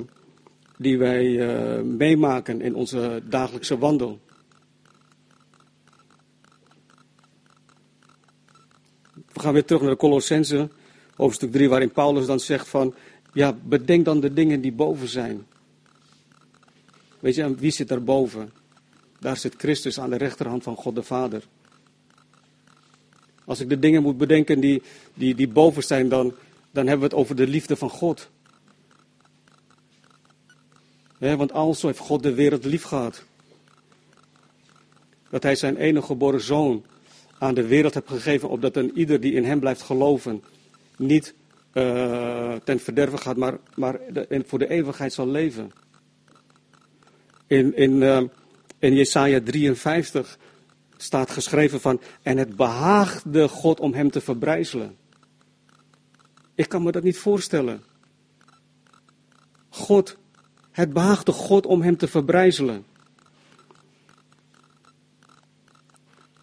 die 0.77 0.97
wij 0.97 1.25
uh, 1.25 1.81
meemaken 1.81 2.61
in 2.61 2.75
onze 2.75 3.21
dagelijkse 3.29 3.77
wandel. 3.77 4.19
We 9.13 9.39
gaan 9.39 9.53
weer 9.53 9.65
terug 9.65 9.81
naar 9.81 9.91
de 9.91 9.97
Colossense, 9.97 10.69
hoofdstuk 11.15 11.51
3, 11.51 11.69
waarin 11.69 11.91
Paulus 11.91 12.25
dan 12.25 12.39
zegt 12.39 12.67
van, 12.67 12.93
ja, 13.33 13.57
bedenk 13.63 14.05
dan 14.05 14.19
de 14.19 14.33
dingen 14.33 14.61
die 14.61 14.73
boven 14.73 15.07
zijn. 15.07 15.45
Weet 17.19 17.35
je, 17.35 17.55
wie 17.55 17.71
zit 17.71 17.87
daar 17.87 18.03
boven? 18.03 18.51
Daar 19.19 19.37
zit 19.37 19.55
Christus 19.57 19.99
aan 19.99 20.09
de 20.09 20.17
rechterhand 20.17 20.63
van 20.63 20.75
God 20.75 20.95
de 20.95 21.03
Vader. 21.03 21.43
Als 23.45 23.59
ik 23.59 23.69
de 23.69 23.79
dingen 23.79 24.01
moet 24.01 24.17
bedenken 24.17 24.59
die, 24.59 24.81
die, 25.13 25.35
die 25.35 25.47
boven 25.47 25.83
zijn, 25.83 26.09
dan, 26.09 26.33
dan 26.71 26.87
hebben 26.87 27.09
we 27.09 27.15
het 27.15 27.23
over 27.23 27.35
de 27.35 27.47
liefde 27.47 27.75
van 27.75 27.89
God. 27.89 28.29
want 31.19 31.51
alzo 31.51 31.87
heeft 31.87 31.99
God 31.99 32.23
de 32.23 32.33
wereld 32.33 32.65
lief 32.65 32.83
gehad. 32.83 33.23
Dat 35.29 35.43
hij 35.43 35.55
zijn 35.55 35.77
enige 35.77 36.05
geboren 36.05 36.41
zoon 36.41 36.85
aan 37.39 37.53
de 37.53 37.67
wereld 37.67 37.93
heeft 37.93 38.09
gegeven, 38.09 38.49
opdat 38.49 38.75
een 38.75 38.97
ieder 38.97 39.19
die 39.19 39.33
in 39.33 39.45
hem 39.45 39.59
blijft 39.59 39.81
geloven, 39.81 40.43
niet 40.97 41.33
uh, 41.73 42.53
ten 42.53 42.79
verderven 42.79 43.19
gaat, 43.19 43.37
maar, 43.37 43.57
maar 43.75 43.99
voor 44.45 44.59
de 44.59 44.69
eeuwigheid 44.69 45.13
zal 45.13 45.27
leven. 45.27 45.71
In, 47.47 47.75
in, 47.75 48.01
uh, 48.01 48.23
in 48.79 48.93
Jesaja 48.93 49.41
53 49.41 50.37
staat 50.97 51.31
geschreven 51.31 51.81
van, 51.81 52.01
en 52.21 52.37
het 52.37 52.55
behaagde 52.55 53.47
God 53.47 53.79
om 53.79 53.93
hem 53.93 54.11
te 54.11 54.21
verbrijzelen. 54.21 54.97
Ik 56.55 56.69
kan 56.69 56.83
me 56.83 56.91
dat 56.91 57.03
niet 57.03 57.17
voorstellen. 57.17 57.83
God, 59.69 60.17
het 60.71 60.93
behaagde 60.93 61.31
God 61.31 61.65
om 61.65 61.81
hem 61.81 61.97
te 61.97 62.07
verbrijzelen. 62.07 62.85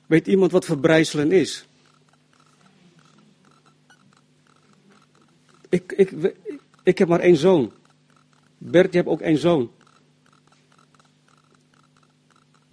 Weet 0.07 0.27
iemand 0.27 0.53
wat 0.53 0.65
verbrijzelen 0.65 1.33
is? 1.33 1.67
Ik, 5.69 5.93
ik, 5.93 6.35
ik 6.83 6.99
heb 6.99 7.09
maar 7.09 7.21
één 7.21 7.37
zoon. 7.37 7.73
Bert, 8.59 8.91
je 8.93 8.97
hebt 8.97 9.11
ook 9.11 9.21
één 9.21 9.39
zoon. 9.39 9.71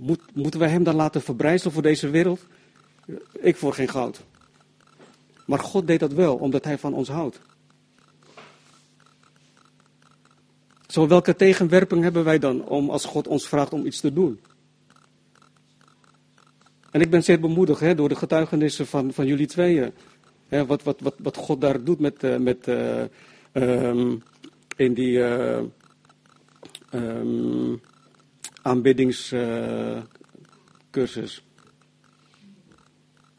Moet, 0.01 0.21
moeten 0.33 0.59
wij 0.59 0.69
hem 0.69 0.83
dan 0.83 0.95
laten 0.95 1.21
verbrijzelen 1.21 1.73
voor 1.73 1.81
deze 1.81 2.09
wereld? 2.09 2.45
Ik 3.31 3.55
voor 3.55 3.73
geen 3.73 3.89
goud. 3.89 4.23
Maar 5.45 5.59
God 5.59 5.87
deed 5.87 5.99
dat 5.99 6.13
wel, 6.13 6.35
omdat 6.35 6.63
hij 6.63 6.77
van 6.77 6.93
ons 6.93 7.09
houdt. 7.09 7.39
Zo, 10.87 11.07
welke 11.07 11.35
tegenwerping 11.35 12.03
hebben 12.03 12.23
wij 12.23 12.39
dan 12.39 12.65
om 12.65 12.89
als 12.89 13.05
God 13.05 13.27
ons 13.27 13.47
vraagt 13.47 13.73
om 13.73 13.85
iets 13.85 13.99
te 13.99 14.13
doen? 14.13 14.39
En 16.91 17.01
ik 17.01 17.09
ben 17.09 17.23
zeer 17.23 17.39
bemoedigd 17.39 17.79
hè, 17.79 17.95
door 17.95 18.09
de 18.09 18.15
getuigenissen 18.15 18.87
van, 18.87 19.13
van 19.13 19.25
jullie 19.25 19.47
tweeën. 19.47 19.93
Hè, 20.47 20.65
wat, 20.65 20.83
wat, 20.83 20.99
wat, 20.99 21.15
wat 21.17 21.37
God 21.37 21.61
daar 21.61 21.83
doet 21.83 21.99
met, 21.99 22.23
uh, 22.23 22.37
met 22.37 22.67
uh, 22.67 23.03
um, 23.53 24.23
in 24.75 24.93
die 24.93 25.17
uh, 25.17 25.61
um, 26.93 27.81
aanbiddingscursus. 28.61 31.45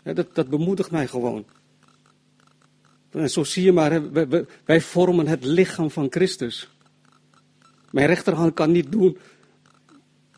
dat, 0.02 0.34
dat 0.34 0.48
bemoedigt 0.48 0.90
mij 0.90 1.06
gewoon. 1.06 1.44
En 3.10 3.30
zo 3.30 3.44
zie 3.44 3.64
je 3.64 3.72
maar, 3.72 4.12
wij, 4.64 4.80
vormen 4.80 5.26
het 5.26 5.44
lichaam 5.44 5.90
van 5.90 6.06
Christus. 6.10 6.68
Mijn 7.90 8.06
rechterhand 8.06 8.54
kan 8.54 8.72
niet 8.72 8.92
doen 8.92 9.18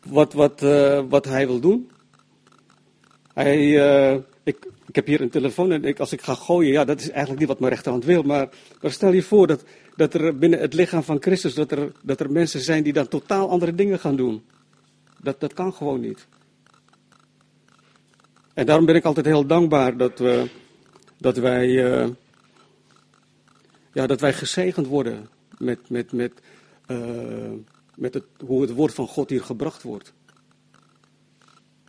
wat, 0.07 0.33
wat, 0.33 0.63
uh, 0.63 1.03
wat 1.09 1.25
hij 1.25 1.47
wil 1.47 1.59
doen. 1.59 1.89
Hij, 3.33 3.59
uh, 3.59 4.13
ik, 4.43 4.67
ik 4.87 4.95
heb 4.95 5.05
hier 5.05 5.21
een 5.21 5.29
telefoon 5.29 5.71
en 5.71 5.83
ik, 5.83 5.99
als 5.99 6.11
ik 6.11 6.21
ga 6.21 6.33
gooien, 6.33 6.71
ja, 6.71 6.85
dat 6.85 6.99
is 6.99 7.09
eigenlijk 7.09 7.39
niet 7.39 7.49
wat 7.49 7.59
mijn 7.59 7.71
rechterhand 7.71 8.05
wil. 8.05 8.23
Maar, 8.23 8.49
maar 8.81 8.91
stel 8.91 9.11
je 9.11 9.23
voor 9.23 9.47
dat, 9.47 9.63
dat 9.95 10.13
er 10.13 10.37
binnen 10.37 10.59
het 10.59 10.73
lichaam 10.73 11.03
van 11.03 11.21
Christus, 11.21 11.53
dat 11.53 11.71
er, 11.71 11.91
dat 12.03 12.19
er 12.19 12.31
mensen 12.31 12.59
zijn 12.59 12.83
die 12.83 12.93
dan 12.93 13.07
totaal 13.07 13.49
andere 13.49 13.75
dingen 13.75 13.99
gaan 13.99 14.15
doen. 14.15 14.43
Dat, 15.25 15.39
dat 15.39 15.53
kan 15.53 15.73
gewoon 15.73 15.99
niet. 15.99 16.27
En 18.53 18.65
daarom 18.65 18.85
ben 18.85 18.95
ik 18.95 19.05
altijd 19.05 19.25
heel 19.25 19.45
dankbaar 19.45 19.97
dat, 19.97 20.19
we, 20.19 20.49
dat, 21.17 21.37
wij, 21.37 21.67
uh, 21.67 22.07
ja, 23.93 24.07
dat 24.07 24.19
wij 24.19 24.33
gezegend 24.33 24.87
worden 24.87 25.29
met, 25.57 25.89
met, 25.89 26.11
met, 26.11 26.31
uh, 26.87 27.51
met 27.95 28.13
het, 28.13 28.23
hoe 28.45 28.61
het 28.61 28.73
woord 28.73 28.93
van 28.93 29.07
God 29.07 29.29
hier 29.29 29.43
gebracht 29.43 29.83
wordt. 29.83 30.13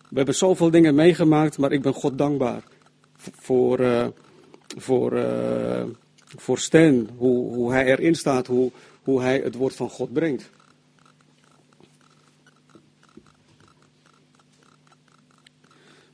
We 0.09 0.17
hebben 0.17 0.35
zoveel 0.35 0.71
dingen 0.71 0.95
meegemaakt, 0.95 1.59
maar 1.59 1.73
ik 1.73 1.83
ben 1.83 1.95
God 1.95 2.19
dankbaar 2.19 2.63
voor, 3.17 3.81
uh, 3.81 4.07
voor, 4.77 5.27
voor 6.37 6.59
Stan, 6.59 7.09
hoe, 7.17 7.55
hoe 7.55 7.73
hij 7.73 7.85
erin 7.85 8.15
staat, 8.15 8.47
hoe, 8.47 8.71
hoe 9.03 9.21
hij 9.21 9.41
het 9.41 9.55
woord 9.55 9.75
van 9.75 9.91
God 9.91 10.13
brengt. 10.13 10.51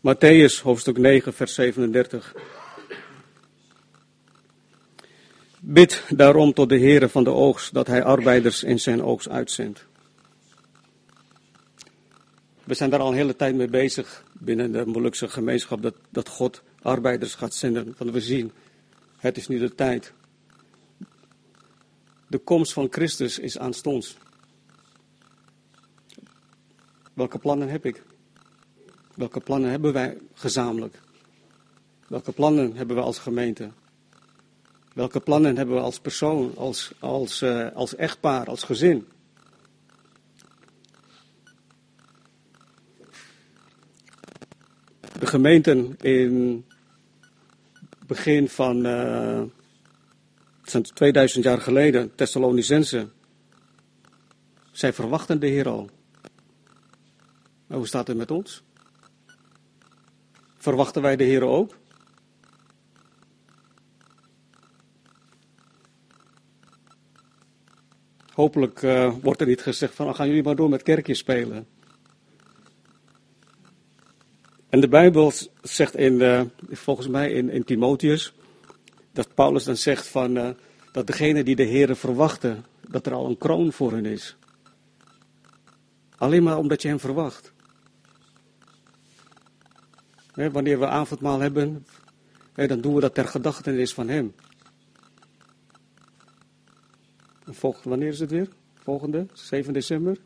Matthäus 0.02 0.60
hoofdstuk 0.60 0.98
9, 0.98 1.32
vers 1.32 1.54
37. 1.54 2.34
Bid 5.60 6.02
daarom 6.08 6.52
tot 6.52 6.68
de 6.68 6.78
Heere 6.78 7.08
van 7.08 7.24
de 7.24 7.30
oogst 7.30 7.74
dat 7.74 7.86
hij 7.86 8.02
arbeiders 8.04 8.62
in 8.62 8.80
zijn 8.80 9.02
oogst 9.02 9.28
uitzendt. 9.28 9.86
We 12.64 12.74
zijn 12.74 12.90
daar 12.90 13.00
al 13.00 13.08
een 13.08 13.14
hele 13.14 13.36
tijd 13.36 13.54
mee 13.54 13.68
bezig 13.68 14.24
binnen 14.32 14.72
de 14.72 14.86
Molukse 14.86 15.28
gemeenschap 15.28 15.82
dat, 15.82 15.94
dat 16.10 16.28
God 16.28 16.62
arbeiders 16.80 17.34
gaat 17.34 17.54
zenden. 17.54 17.94
Want 17.98 18.10
we 18.10 18.20
zien, 18.20 18.52
het 19.16 19.36
is 19.36 19.48
nu 19.48 19.58
de 19.58 19.74
tijd. 19.74 20.12
De 22.28 22.38
komst 22.38 22.72
van 22.72 22.86
Christus 22.90 23.38
is 23.38 23.58
aanstonds. 23.58 24.16
Welke 27.14 27.38
plannen 27.38 27.68
heb 27.68 27.86
ik? 27.86 28.02
Welke 29.14 29.40
plannen 29.40 29.70
hebben 29.70 29.92
wij 29.92 30.18
gezamenlijk? 30.34 31.00
Welke 32.06 32.32
plannen 32.32 32.76
hebben 32.76 32.96
we 32.96 33.02
als 33.02 33.18
gemeente? 33.18 33.70
Welke 34.94 35.20
plannen 35.20 35.56
hebben 35.56 35.74
we 35.74 35.80
als 35.80 36.00
persoon, 36.00 36.56
als, 36.56 36.92
als, 36.98 37.42
uh, 37.42 37.72
als 37.74 37.94
echtpaar, 37.94 38.46
als 38.46 38.62
gezin? 38.62 39.06
De 45.18 45.26
gemeenten 45.26 45.96
in 46.00 46.64
begin 48.06 48.48
van 48.48 48.86
uh, 48.86 49.42
2000 50.94 51.44
jaar 51.44 51.60
geleden, 51.60 52.14
Thessalonicense, 52.14 53.08
zij 54.72 54.92
verwachten 54.92 55.40
de 55.40 55.46
Heer 55.46 55.68
al. 55.68 55.90
Maar 57.66 57.78
hoe 57.78 57.86
staat 57.86 58.06
het 58.06 58.16
met 58.16 58.30
ons? 58.30 58.62
Verwachten 60.62 61.02
wij 61.02 61.16
de 61.16 61.24
Heer 61.24 61.42
ook? 61.42 61.76
Hopelijk 68.32 68.82
uh, 68.82 69.14
wordt 69.22 69.40
er 69.40 69.46
niet 69.46 69.62
gezegd 69.62 69.94
van, 69.94 70.08
oh, 70.08 70.14
gaan 70.14 70.26
jullie 70.26 70.42
maar 70.42 70.56
door 70.56 70.68
met 70.68 70.82
kerkjes 70.82 71.18
spelen. 71.18 71.66
En 74.68 74.80
de 74.80 74.88
Bijbel 74.88 75.32
zegt 75.62 75.96
in, 75.96 76.12
uh, 76.12 76.42
volgens 76.70 77.08
mij 77.08 77.30
in, 77.30 77.50
in 77.50 77.64
Timotheus, 77.64 78.34
dat 79.12 79.34
Paulus 79.34 79.64
dan 79.64 79.76
zegt 79.76 80.06
van, 80.06 80.36
uh, 80.36 80.50
dat 80.92 81.06
degene 81.06 81.42
die 81.42 81.56
de 81.56 81.64
Heeren 81.64 81.96
verwachten, 81.96 82.64
dat 82.88 83.06
er 83.06 83.12
al 83.12 83.26
een 83.26 83.38
kroon 83.38 83.72
voor 83.72 83.92
hen 83.92 84.06
is. 84.06 84.36
Alleen 86.16 86.42
maar 86.42 86.58
omdat 86.58 86.82
je 86.82 86.88
hem 86.88 87.00
verwacht. 87.00 87.52
Wanneer 90.34 90.78
we 90.78 90.86
avondmaal 90.86 91.40
hebben, 91.40 91.86
dan 92.54 92.80
doen 92.80 92.94
we 92.94 93.00
dat 93.00 93.14
ter 93.14 93.28
gedachtenis 93.28 93.94
van 93.94 94.08
hem. 94.08 94.34
Volgende, 97.44 97.88
wanneer 97.88 98.08
is 98.08 98.20
het 98.20 98.30
weer? 98.30 98.48
Volgende, 98.74 99.26
7 99.32 99.72
december? 99.72 100.16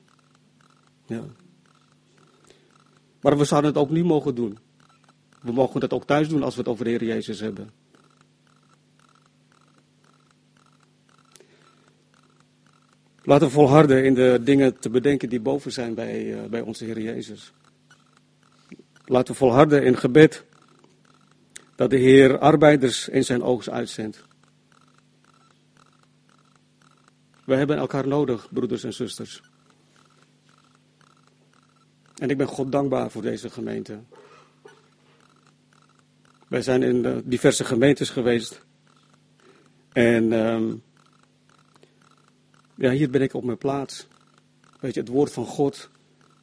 Ja. 1.07 1.25
Maar 3.21 3.39
we 3.39 3.45
zouden 3.45 3.71
het 3.71 3.81
ook 3.81 3.91
nu 3.91 4.05
mogen 4.05 4.35
doen. 4.35 4.59
We 5.43 5.53
mogen 5.53 5.81
het 5.81 5.93
ook 5.93 6.05
thuis 6.05 6.29
doen 6.29 6.43
als 6.43 6.55
we 6.55 6.61
het 6.61 6.71
over 6.71 6.85
de 6.85 6.91
Heer 6.91 7.05
Jezus 7.05 7.41
hebben. 7.41 7.71
Laten 13.23 13.47
we 13.47 13.53
volharden 13.53 14.05
in 14.05 14.15
de 14.15 14.41
dingen 14.43 14.79
te 14.79 14.91
bedenken 14.91 15.29
die 15.29 15.41
boven 15.41 15.73
zijn 15.73 15.95
bij, 15.95 16.25
uh, 16.25 16.45
bij 16.45 16.61
onze 16.61 16.85
Heer 16.85 17.01
Jezus. 17.01 17.53
Laten 19.07 19.35
volharden 19.35 19.85
in 19.85 19.97
gebed 19.97 20.45
dat 21.75 21.91
de 21.91 21.97
Heer 21.97 22.39
arbeiders 22.39 23.09
in 23.09 23.25
zijn 23.25 23.43
oogst 23.43 23.69
uitzendt. 23.69 24.23
We 27.45 27.55
hebben 27.55 27.77
elkaar 27.77 28.09
nodig, 28.09 28.49
broeders 28.51 28.85
en 28.85 28.93
zusters. 28.93 29.43
En 32.17 32.31
ik 32.31 32.37
ben 32.37 32.47
God 32.47 32.73
dankbaar 32.73 33.11
voor 33.11 33.23
deze 33.23 33.51
gemeente. 33.51 34.01
Wij 36.49 36.63
zijn 36.63 36.83
in 36.83 37.23
diverse 37.25 37.65
gemeentes 37.65 38.11
geweest. 38.11 38.65
En 39.93 40.33
um, 40.33 40.83
ja, 42.75 42.91
hier 42.91 43.11
ben 43.11 43.23
ik 43.23 43.35
op 43.35 43.45
mijn 43.45 43.59
plaats. 43.59 44.07
Weet 44.81 44.95
je, 44.95 45.01
het 45.01 45.09
woord 45.09 45.33
van 45.33 45.47
God 45.47 45.91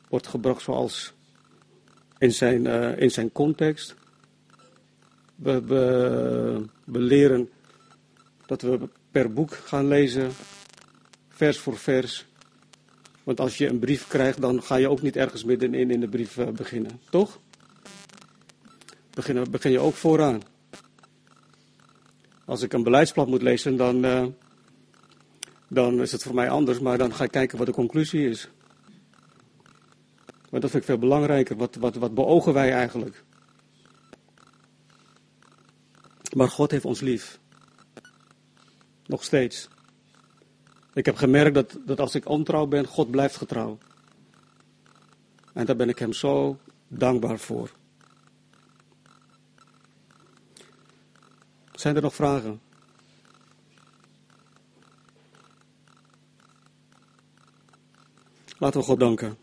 wordt 0.09 0.27
gebracht 0.27 0.61
zoals 0.61 1.13
in 2.23 2.31
zijn, 2.31 2.65
uh, 2.65 2.99
in 2.99 3.11
zijn 3.11 3.31
context. 3.31 3.95
We, 5.35 5.61
we, 5.61 6.65
we 6.85 6.99
leren 6.99 7.49
dat 8.45 8.61
we 8.61 8.79
per 9.11 9.33
boek 9.33 9.53
gaan 9.53 9.87
lezen, 9.87 10.31
vers 11.29 11.57
voor 11.57 11.77
vers. 11.77 12.25
Want 13.23 13.39
als 13.39 13.57
je 13.57 13.67
een 13.67 13.79
brief 13.79 14.07
krijgt, 14.07 14.41
dan 14.41 14.63
ga 14.63 14.75
je 14.75 14.89
ook 14.89 15.01
niet 15.01 15.15
ergens 15.15 15.43
middenin 15.43 15.91
in 15.91 15.99
de 15.99 16.07
brief 16.07 16.37
uh, 16.37 16.47
beginnen, 16.47 16.99
toch? 17.09 17.39
Begin, 19.13 19.51
begin 19.51 19.71
je 19.71 19.79
ook 19.79 19.93
vooraan. 19.93 20.41
Als 22.45 22.61
ik 22.61 22.73
een 22.73 22.83
beleidsplan 22.83 23.29
moet 23.29 23.41
lezen, 23.41 23.77
dan, 23.77 24.05
uh, 24.05 24.25
dan 25.67 26.01
is 26.01 26.11
het 26.11 26.23
voor 26.23 26.35
mij 26.35 26.49
anders, 26.49 26.79
maar 26.79 26.97
dan 26.97 27.13
ga 27.13 27.23
ik 27.23 27.31
kijken 27.31 27.57
wat 27.57 27.67
de 27.67 27.73
conclusie 27.73 28.29
is. 28.29 28.49
Maar 30.53 30.61
dat 30.61 30.71
vind 30.71 30.83
ik 30.83 30.89
veel 30.89 30.99
belangrijker. 30.99 31.55
Wat, 31.55 31.75
wat, 31.75 31.95
wat 31.95 32.13
beogen 32.13 32.53
wij 32.53 32.71
eigenlijk? 32.73 33.23
Maar 36.35 36.49
God 36.49 36.71
heeft 36.71 36.85
ons 36.85 36.99
lief. 36.99 37.39
Nog 39.05 39.23
steeds. 39.23 39.67
Ik 40.93 41.05
heb 41.05 41.15
gemerkt 41.15 41.53
dat, 41.53 41.77
dat 41.85 41.99
als 41.99 42.15
ik 42.15 42.29
ontrouw 42.29 42.65
ben, 42.65 42.87
God 42.87 43.11
blijft 43.11 43.35
getrouw. 43.35 43.77
En 45.53 45.65
daar 45.65 45.75
ben 45.75 45.89
ik 45.89 45.99
hem 45.99 46.13
zo 46.13 46.59
dankbaar 46.87 47.39
voor. 47.39 47.71
Zijn 51.71 51.95
er 51.95 52.01
nog 52.01 52.15
vragen? 52.15 52.61
Laten 58.57 58.79
we 58.79 58.85
God 58.85 58.99
danken. 58.99 59.42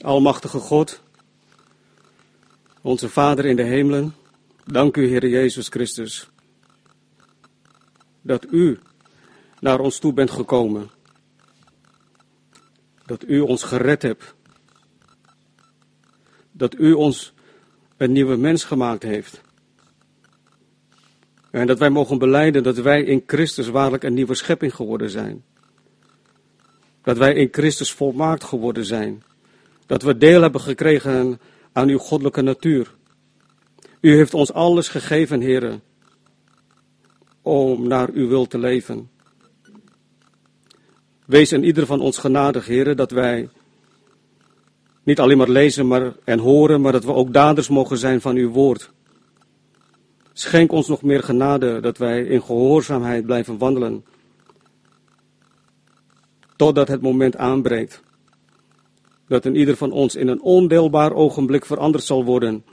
Almachtige 0.00 0.58
God, 0.58 1.00
onze 2.80 3.08
Vader 3.08 3.44
in 3.44 3.56
de 3.56 3.62
hemelen, 3.62 4.14
dank 4.64 4.96
u, 4.96 5.08
Heer 5.08 5.28
Jezus 5.28 5.68
Christus, 5.68 6.30
dat 8.22 8.46
u 8.50 8.78
naar 9.60 9.80
ons 9.80 9.98
toe 9.98 10.12
bent 10.12 10.30
gekomen. 10.30 10.90
Dat 13.06 13.28
u 13.28 13.40
ons 13.40 13.62
gered 13.62 14.02
hebt. 14.02 14.34
Dat 16.52 16.78
u 16.78 16.92
ons 16.92 17.32
een 17.96 18.12
nieuwe 18.12 18.36
mens 18.36 18.64
gemaakt 18.64 19.02
heeft. 19.02 19.40
En 21.50 21.66
dat 21.66 21.78
wij 21.78 21.90
mogen 21.90 22.18
beleiden 22.18 22.62
dat 22.62 22.76
wij 22.76 23.02
in 23.02 23.22
Christus 23.26 23.68
waarlijk 23.68 24.02
een 24.02 24.14
nieuwe 24.14 24.34
schepping 24.34 24.74
geworden 24.74 25.10
zijn. 25.10 25.44
Dat 27.02 27.16
wij 27.16 27.34
in 27.34 27.48
Christus 27.50 27.92
volmaakt 27.92 28.44
geworden 28.44 28.84
zijn. 28.84 29.22
Dat 29.90 30.02
we 30.02 30.16
deel 30.16 30.42
hebben 30.42 30.60
gekregen 30.60 31.40
aan 31.72 31.88
uw 31.88 31.98
goddelijke 31.98 32.42
natuur. 32.42 32.94
U 34.00 34.14
heeft 34.14 34.34
ons 34.34 34.52
alles 34.52 34.88
gegeven, 34.88 35.40
heren, 35.40 35.82
om 37.42 37.88
naar 37.88 38.08
uw 38.12 38.28
wil 38.28 38.46
te 38.46 38.58
leven. 38.58 39.10
Wees 41.26 41.52
in 41.52 41.64
ieder 41.64 41.86
van 41.86 42.00
ons 42.00 42.18
genadig, 42.18 42.66
heren, 42.66 42.96
dat 42.96 43.10
wij 43.10 43.48
niet 45.02 45.20
alleen 45.20 45.38
maar 45.38 45.48
lezen 45.48 45.86
maar, 45.86 46.12
en 46.24 46.38
horen, 46.38 46.80
maar 46.80 46.92
dat 46.92 47.04
we 47.04 47.12
ook 47.12 47.32
daders 47.32 47.68
mogen 47.68 47.98
zijn 47.98 48.20
van 48.20 48.36
uw 48.36 48.50
woord. 48.50 48.90
Schenk 50.32 50.72
ons 50.72 50.88
nog 50.88 51.02
meer 51.02 51.22
genade 51.22 51.80
dat 51.80 51.98
wij 51.98 52.24
in 52.24 52.42
gehoorzaamheid 52.42 53.26
blijven 53.26 53.58
wandelen. 53.58 54.04
Totdat 56.56 56.88
het 56.88 57.02
moment 57.02 57.36
aanbreekt. 57.36 58.02
Dat 59.30 59.44
in 59.44 59.56
ieder 59.56 59.76
van 59.76 59.92
ons 59.92 60.14
in 60.14 60.28
een 60.28 60.42
ondeelbaar 60.42 61.12
ogenblik 61.12 61.64
veranderd 61.64 62.04
zal 62.04 62.24
worden. 62.24 62.64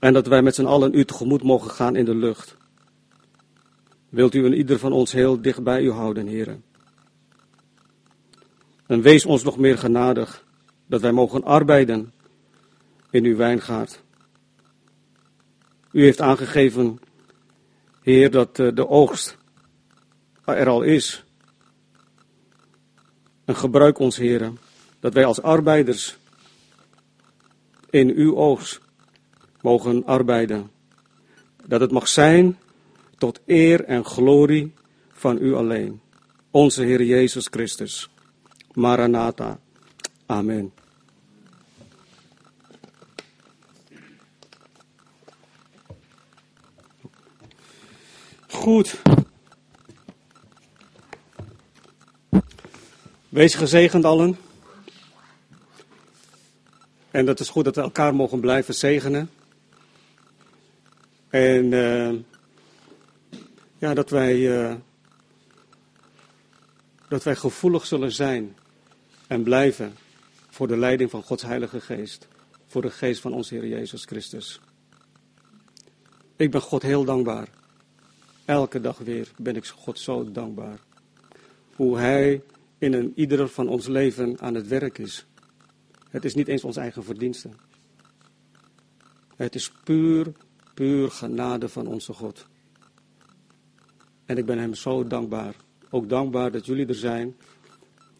En 0.00 0.12
dat 0.12 0.26
wij 0.26 0.42
met 0.42 0.54
z'n 0.54 0.64
allen 0.64 0.94
u 0.94 1.04
tegemoet 1.04 1.42
mogen 1.42 1.70
gaan 1.70 1.96
in 1.96 2.04
de 2.04 2.14
lucht. 2.14 2.56
Wilt 4.08 4.34
u 4.34 4.44
in 4.44 4.54
ieder 4.54 4.78
van 4.78 4.92
ons 4.92 5.12
heel 5.12 5.40
dicht 5.40 5.62
bij 5.62 5.82
u 5.82 5.90
houden, 5.90 6.26
heren. 6.26 6.64
En 8.86 9.00
wees 9.00 9.26
ons 9.26 9.42
nog 9.42 9.58
meer 9.58 9.78
genadig 9.78 10.44
dat 10.86 11.00
wij 11.00 11.12
mogen 11.12 11.44
arbeiden 11.44 12.12
in 13.10 13.24
uw 13.24 13.36
wijngaard. 13.36 14.02
U 15.92 16.02
heeft 16.02 16.20
aangegeven, 16.20 16.98
Heer, 18.02 18.30
dat 18.30 18.58
eh, 18.58 18.74
de 18.74 18.88
oogst 18.88 19.36
er 20.44 20.68
al 20.68 20.82
is. 20.82 21.24
En 23.44 23.56
gebruik 23.56 23.98
ons, 23.98 24.16
Heer, 24.16 24.52
dat 25.00 25.14
wij 25.14 25.24
als 25.24 25.42
arbeiders 25.42 26.16
in 27.90 28.10
uw 28.10 28.36
oogst 28.36 28.80
mogen 29.60 30.04
arbeiden. 30.06 30.70
Dat 31.66 31.80
het 31.80 31.90
mag 31.90 32.08
zijn 32.08 32.58
tot 33.16 33.40
eer 33.46 33.84
en 33.84 34.04
glorie 34.04 34.72
van 35.12 35.38
u 35.42 35.54
alleen, 35.54 36.00
onze 36.50 36.82
Heer 36.82 37.02
Jezus 37.02 37.46
Christus. 37.50 38.10
Maranatha. 38.72 39.58
Amen. 40.26 40.72
Goed. 48.48 49.00
Wees 53.28 53.54
gezegend 53.54 54.04
allen. 54.04 54.47
En 57.10 57.26
dat 57.26 57.40
is 57.40 57.48
goed 57.48 57.64
dat 57.64 57.74
we 57.74 57.80
elkaar 57.80 58.14
mogen 58.14 58.40
blijven 58.40 58.74
zegenen. 58.74 59.30
En 61.28 61.64
uh, 61.72 62.12
ja, 63.78 63.94
dat 63.94 64.10
wij, 64.10 64.36
uh, 64.36 64.74
dat 67.08 67.22
wij 67.22 67.36
gevoelig 67.36 67.86
zullen 67.86 68.12
zijn 68.12 68.56
en 69.26 69.42
blijven 69.42 69.94
voor 70.50 70.68
de 70.68 70.76
leiding 70.76 71.10
van 71.10 71.22
Gods 71.22 71.42
Heilige 71.42 71.80
Geest. 71.80 72.28
Voor 72.66 72.82
de 72.82 72.90
geest 72.90 73.20
van 73.20 73.32
onze 73.32 73.54
Heer 73.54 73.66
Jezus 73.66 74.04
Christus. 74.04 74.60
Ik 76.36 76.50
ben 76.50 76.60
God 76.60 76.82
heel 76.82 77.04
dankbaar 77.04 77.48
Elke 78.48 78.80
dag 78.80 78.98
weer 78.98 79.28
ben 79.36 79.56
ik 79.56 79.66
God 79.66 79.98
zo 79.98 80.32
dankbaar. 80.32 80.78
Hoe 81.74 81.98
Hij 81.98 82.42
in 82.78 83.12
ieder 83.14 83.48
van 83.48 83.68
ons 83.68 83.86
leven 83.86 84.40
aan 84.40 84.54
het 84.54 84.68
werk 84.68 84.98
is. 84.98 85.26
Het 86.08 86.24
is 86.24 86.34
niet 86.34 86.48
eens 86.48 86.64
ons 86.64 86.76
eigen 86.76 87.04
verdienste. 87.04 87.48
Het 89.36 89.54
is 89.54 89.70
puur, 89.84 90.32
puur 90.74 91.10
genade 91.10 91.68
van 91.68 91.86
onze 91.86 92.12
God. 92.12 92.46
En 94.24 94.36
ik 94.36 94.46
ben 94.46 94.58
Hem 94.58 94.74
zo 94.74 95.06
dankbaar. 95.06 95.54
Ook 95.90 96.08
dankbaar 96.08 96.50
dat 96.50 96.66
jullie 96.66 96.86
er 96.86 96.94
zijn. 96.94 97.36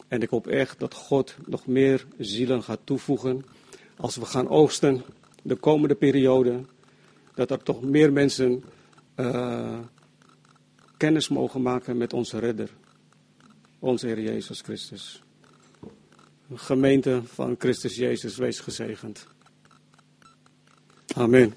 En 0.09 0.23
ik 0.23 0.31
hoop 0.31 0.47
echt 0.47 0.79
dat 0.79 0.95
God 0.95 1.37
nog 1.47 1.67
meer 1.67 2.07
zielen 2.19 2.63
gaat 2.63 2.81
toevoegen. 2.85 3.45
Als 3.97 4.17
we 4.17 4.25
gaan 4.25 4.49
oogsten 4.49 5.03
de 5.43 5.57
komende 5.57 5.95
periode. 5.95 6.61
Dat 7.35 7.51
er 7.51 7.63
toch 7.63 7.83
meer 7.83 8.13
mensen 8.13 8.65
uh, 9.17 9.79
kennis 10.97 11.29
mogen 11.29 11.63
maken 11.63 11.97
met 11.97 12.13
onze 12.13 12.39
redder, 12.39 12.71
onze 13.79 14.07
Heer 14.07 14.21
Jezus 14.21 14.61
Christus. 14.61 15.23
Gemeente 16.55 17.23
van 17.25 17.55
Christus 17.59 17.97
Jezus, 17.97 18.37
wees 18.37 18.61
gezegend. 18.61 19.27
Amen. 21.15 21.55